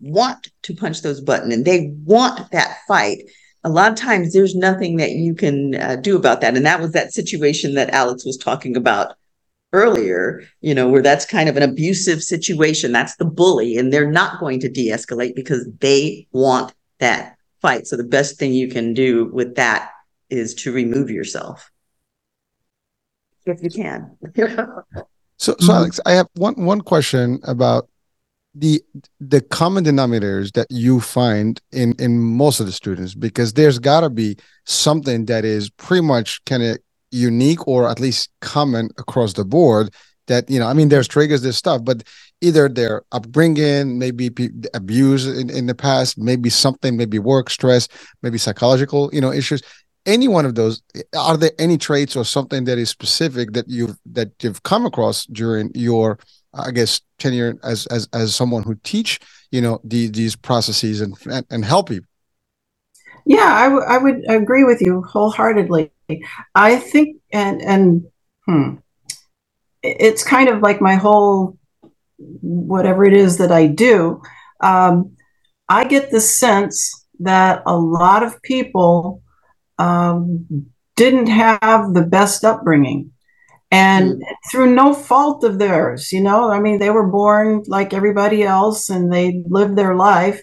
[0.00, 3.22] want to punch those buttons and they want that fight.
[3.64, 6.56] A lot of times there's nothing that you can uh, do about that.
[6.56, 9.16] And that was that situation that alex was talking about
[9.72, 12.92] earlier you know where that's kind of an abusive situation.
[12.92, 17.86] That's the bully and they're not going to de-escalate because they want that fight.
[17.86, 19.90] So the best thing you can do with that
[20.30, 21.70] is to remove yourself.
[23.44, 24.16] If you can.
[25.38, 27.90] So so alex i have one one question about
[28.58, 28.82] the
[29.20, 34.00] the common denominators that you find in in most of the students because there's got
[34.00, 36.78] to be something that is pretty much kind of
[37.10, 39.92] unique or at least common across the board
[40.26, 42.02] that you know i mean there's triggers there's stuff but
[42.40, 44.30] either their upbringing maybe
[44.74, 47.88] abuse in, in the past maybe something maybe work stress
[48.22, 49.62] maybe psychological you know issues.
[50.04, 50.82] Any one of those
[51.18, 55.26] are there any traits or something that is specific that you've that you've come across
[55.26, 56.18] during your
[56.56, 61.14] I guess tenure as as as someone who teach you know the, these processes and,
[61.30, 62.02] and and help you.
[63.24, 65.90] Yeah, I, w- I would agree with you wholeheartedly.
[66.54, 68.06] I think and and
[68.46, 68.76] hmm,
[69.82, 71.58] it's kind of like my whole
[72.18, 74.22] whatever it is that I do.
[74.60, 75.16] Um,
[75.68, 79.22] I get the sense that a lot of people
[79.78, 83.12] um, didn't have the best upbringing
[83.70, 84.20] and mm.
[84.50, 86.50] through no fault of theirs you know?
[86.50, 90.42] I mean they were born like everybody else and they lived their life.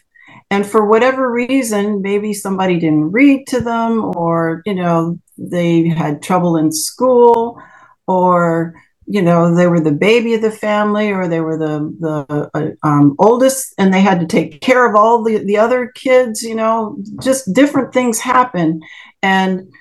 [0.52, 6.22] And for whatever reason maybe somebody didn't read to them or you know they had
[6.22, 7.60] trouble in school
[8.08, 8.74] or
[9.06, 12.88] you know they were the baby of the family or they were the the uh,
[12.88, 16.56] um, oldest and they had to take care of all the, the other kids you
[16.56, 16.98] know?
[17.22, 18.82] Just different things happen.
[19.22, 19.72] And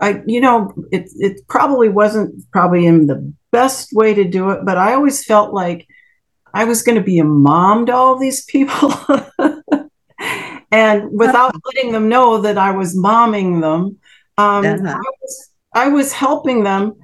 [0.00, 4.64] I, you know, it it probably wasn't probably in the best way to do it,
[4.64, 5.86] but I always felt like
[6.52, 8.92] I was going to be a mom to all these people,
[10.72, 13.98] and without letting them know that I was momming them,
[14.38, 14.88] um, uh-huh.
[14.88, 16.94] I, was, I was helping them,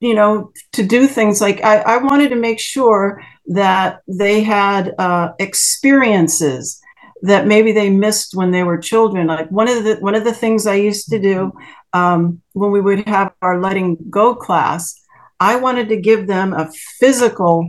[0.00, 4.94] you know, to do things like I, I wanted to make sure that they had
[4.98, 6.80] uh, experiences
[7.22, 9.26] that maybe they missed when they were children.
[9.26, 11.52] Like one of the one of the things I used to do
[11.96, 14.94] um, when we would have our letting go class,
[15.40, 16.70] I wanted to give them a
[17.00, 17.68] physical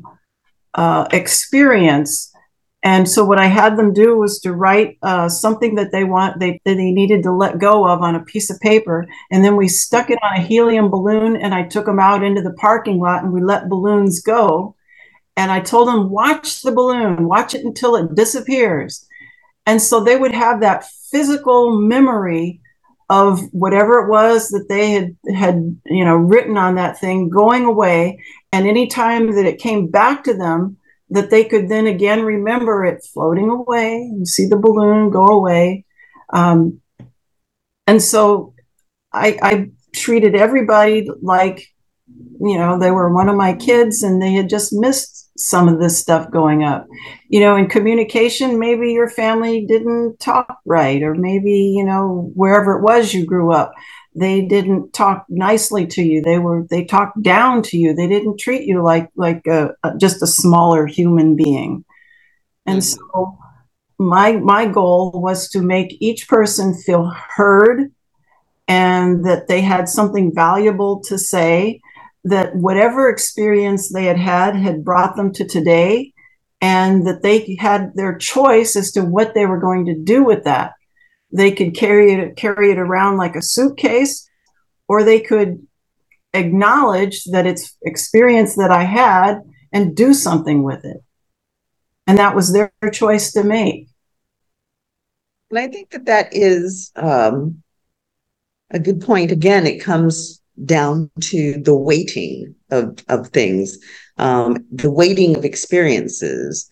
[0.73, 2.31] uh, experience.
[2.83, 6.39] And so what I had them do was to write uh, something that they want
[6.39, 9.55] they that they needed to let go of on a piece of paper, and then
[9.57, 12.99] we stuck it on a helium balloon, and I took them out into the parking
[12.99, 14.75] lot, and we let balloons go.
[15.35, 19.05] And I told them, watch the balloon, watch it until it disappears.
[19.65, 22.61] And so they would have that physical memory
[23.09, 27.65] of whatever it was that they had had you know written on that thing going
[27.65, 28.23] away.
[28.51, 30.77] And any time that it came back to them
[31.09, 35.85] that they could then again remember it floating away and see the balloon go away.
[36.33, 36.81] Um,
[37.85, 38.53] and so
[39.13, 41.67] I, I treated everybody like
[42.39, 45.79] you know they were one of my kids and they had just missed some of
[45.79, 46.87] this stuff going up.
[47.29, 52.77] You know, in communication, maybe your family didn't talk right, or maybe, you know, wherever
[52.77, 53.73] it was you grew up,
[54.17, 58.39] they didn't talk nicely to you they were they talked down to you they didn't
[58.39, 61.85] treat you like like a, a, just a smaller human being
[62.65, 62.99] and mm-hmm.
[63.13, 63.37] so
[63.99, 67.91] my my goal was to make each person feel heard
[68.67, 71.79] and that they had something valuable to say
[72.29, 76.13] that whatever experience they had had had brought them to today
[76.61, 80.43] and that they had their choice as to what they were going to do with
[80.43, 80.73] that
[81.31, 84.27] they could carry it carry it around like a suitcase
[84.87, 85.67] or they could
[86.33, 89.41] acknowledge that it's experience that I had
[89.73, 90.97] and do something with it.
[92.05, 93.89] And that was their choice to make.
[95.49, 97.63] And I think that that is um,
[98.69, 99.31] a good point.
[99.31, 103.77] Again, it comes down to the weighting of, of things,
[104.17, 106.69] um, the weighting of experiences.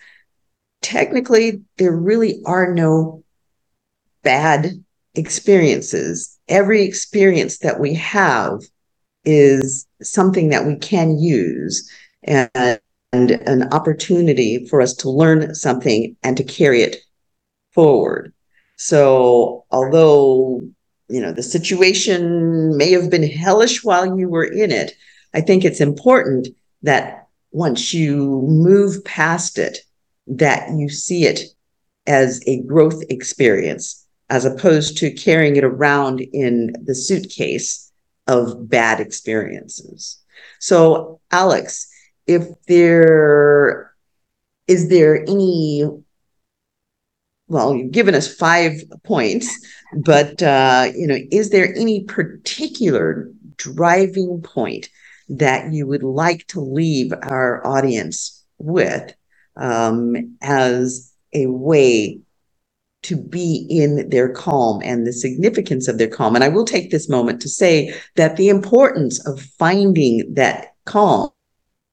[0.82, 3.24] Technically, there really are no
[4.24, 4.84] bad
[5.16, 6.38] experiences.
[6.48, 8.62] Every experience that we have
[9.24, 11.90] is something that we can use
[12.24, 12.80] and,
[13.12, 16.98] and an opportunity for us to learn something and to carry it
[17.72, 18.34] forward.
[18.78, 20.62] So, although
[21.08, 24.94] you know the situation may have been hellish while you were in it,
[25.34, 26.48] I think it's important
[26.82, 29.80] that once you move past it,
[30.28, 31.42] that you see it
[32.08, 37.92] as a growth experience as opposed to carrying it around in the suitcase
[38.28, 40.20] of bad experiences.
[40.60, 41.88] So, Alex,
[42.28, 43.94] if there
[44.68, 45.84] is there any
[47.48, 49.48] well you've given us five points
[49.96, 54.90] but uh, you know is there any particular driving point
[55.30, 59.14] that you would like to leave our audience with
[59.56, 62.20] um, as a way
[63.04, 66.34] to be in their calm and the significance of their calm.
[66.34, 71.30] And I will take this moment to say that the importance of finding that calm.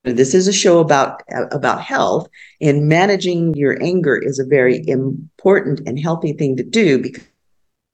[0.04, 1.22] This is a show about
[1.52, 2.28] about health,
[2.60, 7.22] and managing your anger is a very important and healthy thing to do because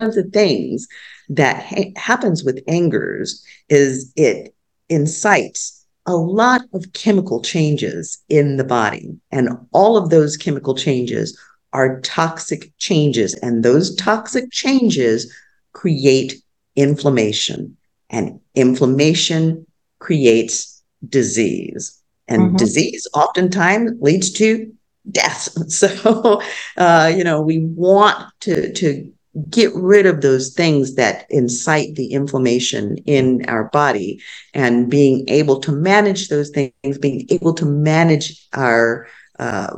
[0.01, 0.87] of the things
[1.29, 4.55] that ha- happens with angers is it
[4.89, 11.39] incites a lot of chemical changes in the body, and all of those chemical changes
[11.75, 15.31] are toxic changes, and those toxic changes
[15.73, 16.43] create
[16.77, 17.77] inflammation,
[18.09, 19.67] and inflammation
[19.99, 22.57] creates disease, and mm-hmm.
[22.57, 24.73] disease oftentimes leads to
[25.11, 25.49] death.
[25.69, 26.41] So,
[26.79, 29.13] uh, you know, we want to to
[29.51, 34.21] get rid of those things that incite the inflammation in our body
[34.55, 39.07] and being able to manage those things being able to manage our
[39.39, 39.77] uh,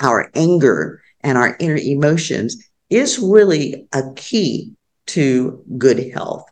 [0.00, 4.72] our anger and our inner emotions is really a key
[5.06, 6.44] to good health.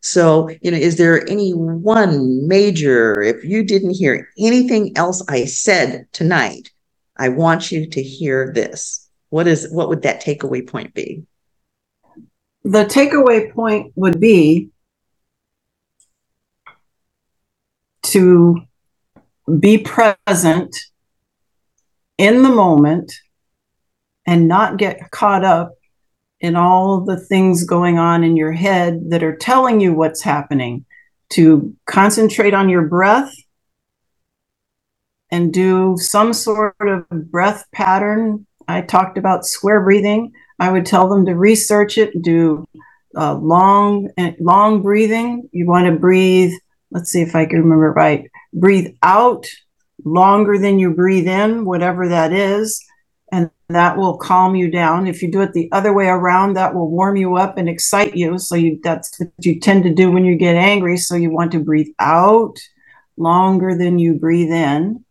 [0.00, 5.46] So, you know, is there any one major, if you didn't hear anything else I
[5.46, 6.70] said tonight,
[7.16, 9.08] I want you to hear this.
[9.30, 11.24] What is, what would that takeaway point be?
[12.64, 14.70] The takeaway point would be
[18.04, 18.62] to
[19.58, 20.74] be present
[22.16, 23.12] in the moment
[24.26, 25.74] and not get caught up
[26.40, 30.84] in all the things going on in your head that are telling you what's happening,
[31.30, 33.34] to concentrate on your breath
[35.30, 38.46] and do some sort of breath pattern.
[38.68, 40.32] I talked about square breathing.
[40.58, 42.66] I would tell them to research it, do
[43.16, 44.10] uh, long,
[44.40, 45.48] long breathing.
[45.52, 46.52] You want to breathe.
[46.90, 48.30] Let's see if I can remember right.
[48.52, 49.46] Breathe out
[50.04, 52.84] longer than you breathe in, whatever that is
[53.34, 55.08] and that will calm you down.
[55.08, 58.14] If you do it the other way around, that will warm you up and excite
[58.16, 58.38] you.
[58.38, 60.96] So you that's what you tend to do when you get angry.
[60.96, 62.56] So you want to breathe out
[63.16, 65.04] longer than you breathe in.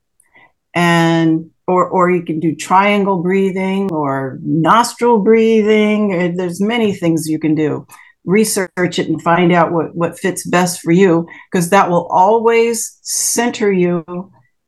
[0.73, 6.13] And or or you can do triangle breathing or nostril breathing.
[6.13, 7.85] Uh, there's many things you can do.
[8.25, 12.97] Research it and find out what, what fits best for you, because that will always
[13.01, 14.03] center you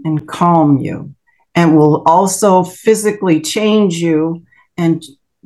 [0.03, 1.15] and calm you
[1.55, 4.43] and will also physically change you
[4.77, 5.03] and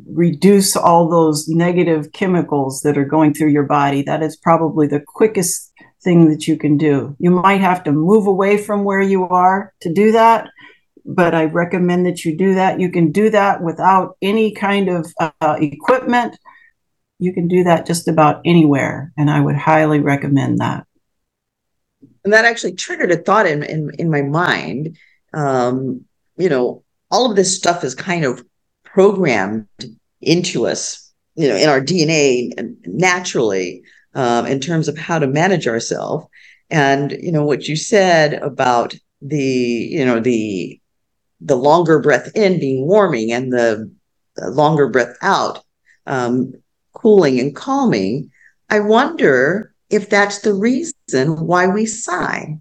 [0.07, 4.01] reduce all those negative chemicals that are going through your body.
[4.01, 5.71] That is probably the quickest
[6.01, 7.15] thing that you can do.
[7.19, 10.49] You might have to move away from where you are to do that,
[11.15, 12.79] but I recommend that you do that.
[12.79, 16.37] You can do that without any kind of uh, equipment.
[17.19, 20.85] You can do that just about anywhere, and I would highly recommend that.
[22.23, 24.97] And that actually triggered a thought in, in, in my mind
[25.33, 26.05] um,
[26.37, 28.43] you know, all of this stuff is kind of
[28.83, 29.67] programmed
[30.21, 32.51] into us, you know, in our DNA
[32.85, 33.83] naturally.
[34.15, 36.25] um, in terms of how to manage ourselves.
[36.71, 40.79] And you know what you said about the you know the
[41.41, 43.91] the longer breath in being warming and the,
[44.35, 45.63] the longer breath out
[46.05, 46.53] um,
[46.93, 48.31] cooling and calming.
[48.69, 52.57] I wonder if that's the reason why we sigh.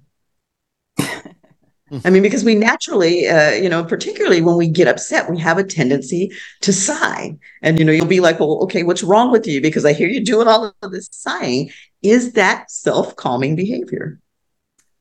[2.05, 5.57] I mean, because we naturally, uh, you know, particularly when we get upset, we have
[5.57, 7.37] a tendency to sigh.
[7.63, 9.63] And, you know, you'll be like, well, okay, what's wrong with you?
[9.63, 11.71] Because I hear you doing all of this sighing.
[12.03, 14.21] Is that self calming behavior?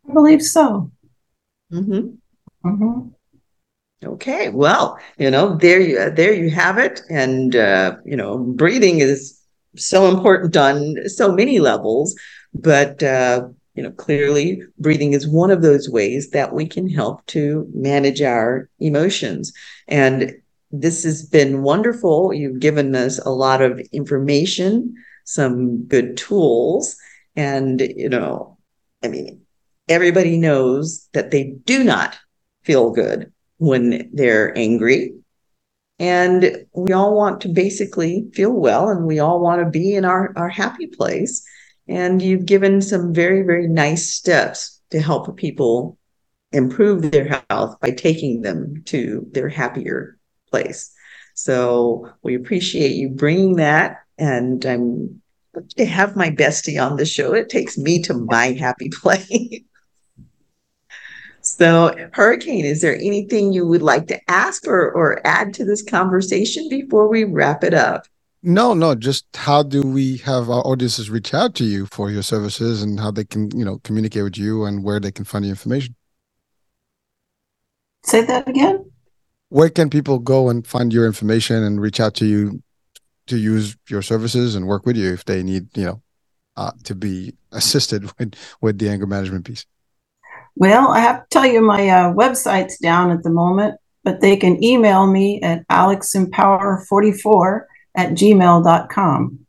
[0.09, 0.91] I believe so.
[1.71, 2.67] Mm-hmm.
[2.67, 3.09] Mm-hmm.
[4.03, 8.99] Okay, well, you know, there you there you have it, and uh, you know, breathing
[8.99, 9.41] is
[9.75, 12.15] so important on so many levels,
[12.53, 17.25] but uh, you know, clearly, breathing is one of those ways that we can help
[17.27, 19.51] to manage our emotions,
[19.87, 20.31] and
[20.71, 22.31] this has been wonderful.
[22.31, 24.93] You've given us a lot of information,
[25.25, 26.95] some good tools,
[27.35, 28.59] and you know,
[29.03, 29.41] I mean,
[29.89, 32.15] everybody knows that they do not
[32.63, 35.13] feel good when they're angry.
[35.99, 40.05] And we all want to basically feel well and we all want to be in
[40.05, 41.43] our, our happy place.
[41.87, 45.97] And you've given some very, very nice steps to help people
[46.51, 50.17] improve their health by taking them to their happier
[50.49, 50.91] place.
[51.33, 53.97] So we appreciate you bringing that.
[54.17, 55.21] And I'm
[55.77, 57.33] to have my bestie on the show.
[57.33, 59.61] It takes me to my happy place.
[61.57, 65.81] So, Hurricane, is there anything you would like to ask or, or add to this
[65.81, 68.05] conversation before we wrap it up?
[68.43, 72.21] No, no, just how do we have our audiences reach out to you for your
[72.21, 75.45] services and how they can, you know, communicate with you and where they can find
[75.45, 75.95] the information?
[78.05, 78.91] Say that again.
[79.49, 82.61] Where can people go and find your information and reach out to you
[83.25, 86.03] to use your services and work with you if they need, you know,
[86.55, 89.65] uh, to be assisted with, with the anger management piece?
[90.59, 94.35] Well, I have to tell you, my uh, website's down at the moment, but they
[94.35, 97.61] can email me at alexempower44
[97.95, 99.39] at gmail.com.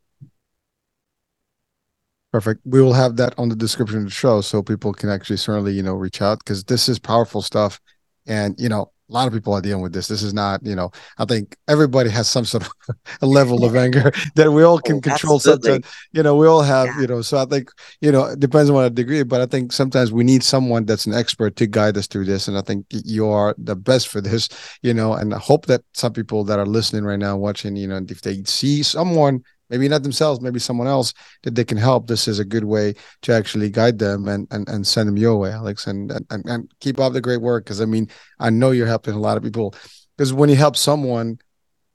[2.31, 2.61] Perfect.
[2.67, 5.73] We will have that on the description of the show so people can actually certainly,
[5.73, 7.81] you know, reach out because this is powerful stuff.
[8.27, 10.09] And, you know, a lot of people are dealing with this.
[10.09, 13.75] This is not, you know, I think everybody has some sort of a level of
[13.75, 15.39] anger that we all oh, can oh, control.
[15.39, 15.81] Such a,
[16.13, 17.01] you know, we all have, yeah.
[17.01, 19.73] you know, so I think, you know, it depends on what degree, but I think
[19.73, 22.49] sometimes we need someone that's an expert to guide us through this.
[22.49, 24.49] And I think you are the best for this,
[24.83, 27.89] you know, and I hope that some people that are listening right now, watching, you
[27.89, 31.13] know, if they see someone maybe not themselves, maybe someone else
[31.43, 32.07] that they can help.
[32.07, 35.37] This is a good way to actually guide them and and, and send them your
[35.37, 37.65] way, Alex, and and, and keep up the great work.
[37.65, 38.09] Because I mean,
[38.39, 39.75] I know you're helping a lot of people.
[40.17, 41.39] Because when you help someone,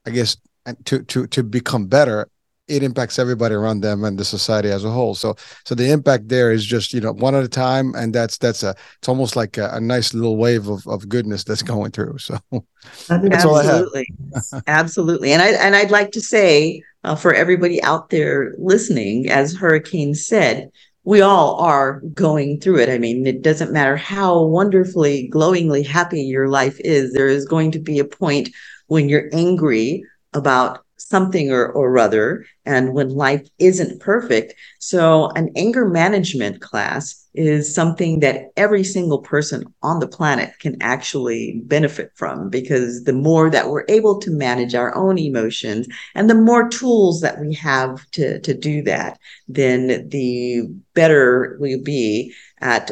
[0.06, 0.36] I guess
[0.84, 2.28] to to to become better,
[2.66, 5.14] it impacts everybody around them and the society as a whole.
[5.14, 8.38] So so the impact there is just you know one at a time, and that's
[8.38, 11.90] that's a it's almost like a, a nice little wave of, of goodness that's going
[11.90, 12.18] through.
[12.18, 12.38] So
[13.08, 14.08] that's absolutely,
[14.66, 19.54] absolutely, and I and I'd like to say uh, for everybody out there listening, as
[19.54, 20.70] Hurricane said,
[21.04, 22.88] we all are going through it.
[22.88, 27.12] I mean, it doesn't matter how wonderfully, glowingly happy your life is.
[27.12, 28.48] There is going to be a point
[28.86, 30.83] when you're angry about
[31.14, 34.52] something or, or other and when life isn't perfect.
[34.80, 40.76] So an anger management class is something that every single person on the planet can
[40.80, 45.86] actually benefit from because the more that we're able to manage our own emotions
[46.16, 49.16] and the more tools that we have to, to do that,
[49.46, 50.62] then the
[50.94, 52.90] better we'll be at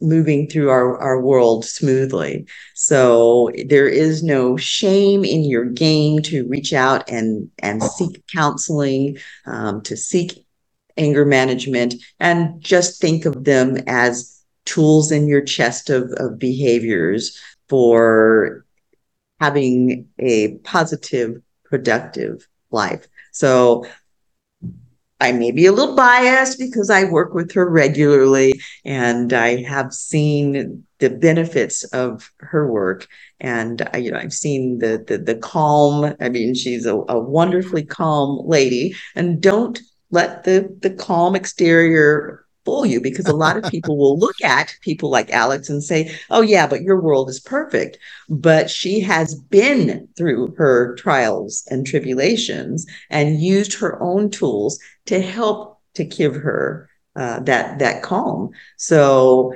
[0.00, 2.46] moving through our, our world smoothly.
[2.74, 9.18] So there is no shame in your game to reach out and, and seek counseling,
[9.46, 10.44] um, to seek
[10.96, 17.38] anger management, and just think of them as tools in your chest of, of behaviors
[17.68, 18.64] for
[19.38, 23.06] having a positive, productive life.
[23.32, 23.86] So
[25.20, 29.92] I may be a little biased because I work with her regularly and I have
[29.92, 33.06] seen the benefits of her work.
[33.38, 36.14] And I, you know, I've seen the, the, the calm.
[36.20, 39.78] I mean, she's a, a wonderfully calm lady and don't
[40.10, 44.76] let the, the calm exterior fool you because a lot of people will look at
[44.82, 47.98] people like Alex and say, oh, yeah, but your world is perfect.
[48.28, 54.78] But she has been through her trials and tribulations and used her own tools
[55.10, 58.50] to help to give her uh, that, that calm.
[58.76, 59.52] So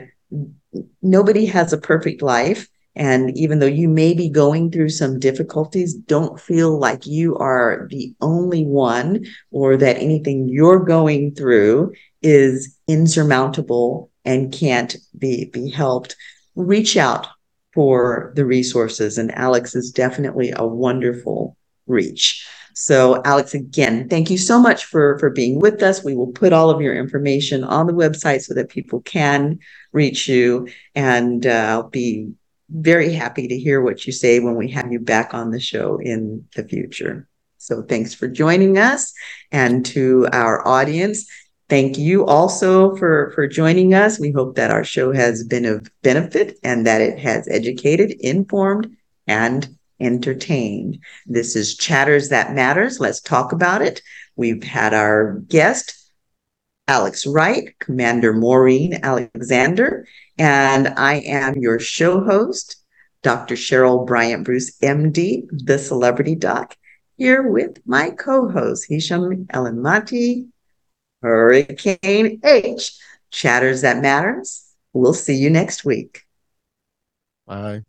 [1.01, 2.69] nobody has a perfect life.
[2.97, 7.87] And even though you may be going through some difficulties, don't feel like you are
[7.89, 15.71] the only one or that anything you're going through is insurmountable and can't be, be
[15.71, 16.17] helped.
[16.57, 17.29] Reach out
[17.75, 19.19] for the resources.
[19.19, 21.57] And Alex is definitely a wonderful
[21.87, 22.45] reach.
[22.75, 26.05] So Alex, again, thank you so much for, for being with us.
[26.05, 29.61] We will put all of your information on the website so that people can
[29.93, 30.69] reach you.
[30.95, 32.33] And uh, I'll be
[32.71, 35.99] very happy to hear what you say when we have you back on the show
[35.99, 37.29] in the future.
[37.59, 39.13] So thanks for joining us
[39.53, 41.27] and to our audience.
[41.69, 44.19] Thank you also for, for joining us.
[44.19, 48.97] We hope that our show has been of benefit and that it has educated, informed,
[49.27, 49.67] and
[50.05, 50.99] entertained.
[51.27, 53.01] This is Chatters That Matters.
[53.01, 54.03] Let's talk about it.
[54.37, 55.95] We've had our guest,
[56.87, 60.07] Alex Wright, Commander Maureen Alexander,
[60.39, 62.77] and I am your show host,
[63.23, 63.55] Dr.
[63.55, 66.77] Cheryl Bryant Bruce, MD, the celebrity doc,
[67.17, 70.49] here with my co host, Hisham Elamati,
[71.23, 72.93] Hurricane H.
[73.31, 74.65] Chatters That Matters.
[74.93, 76.23] We'll see you next week.
[77.47, 77.83] Bye.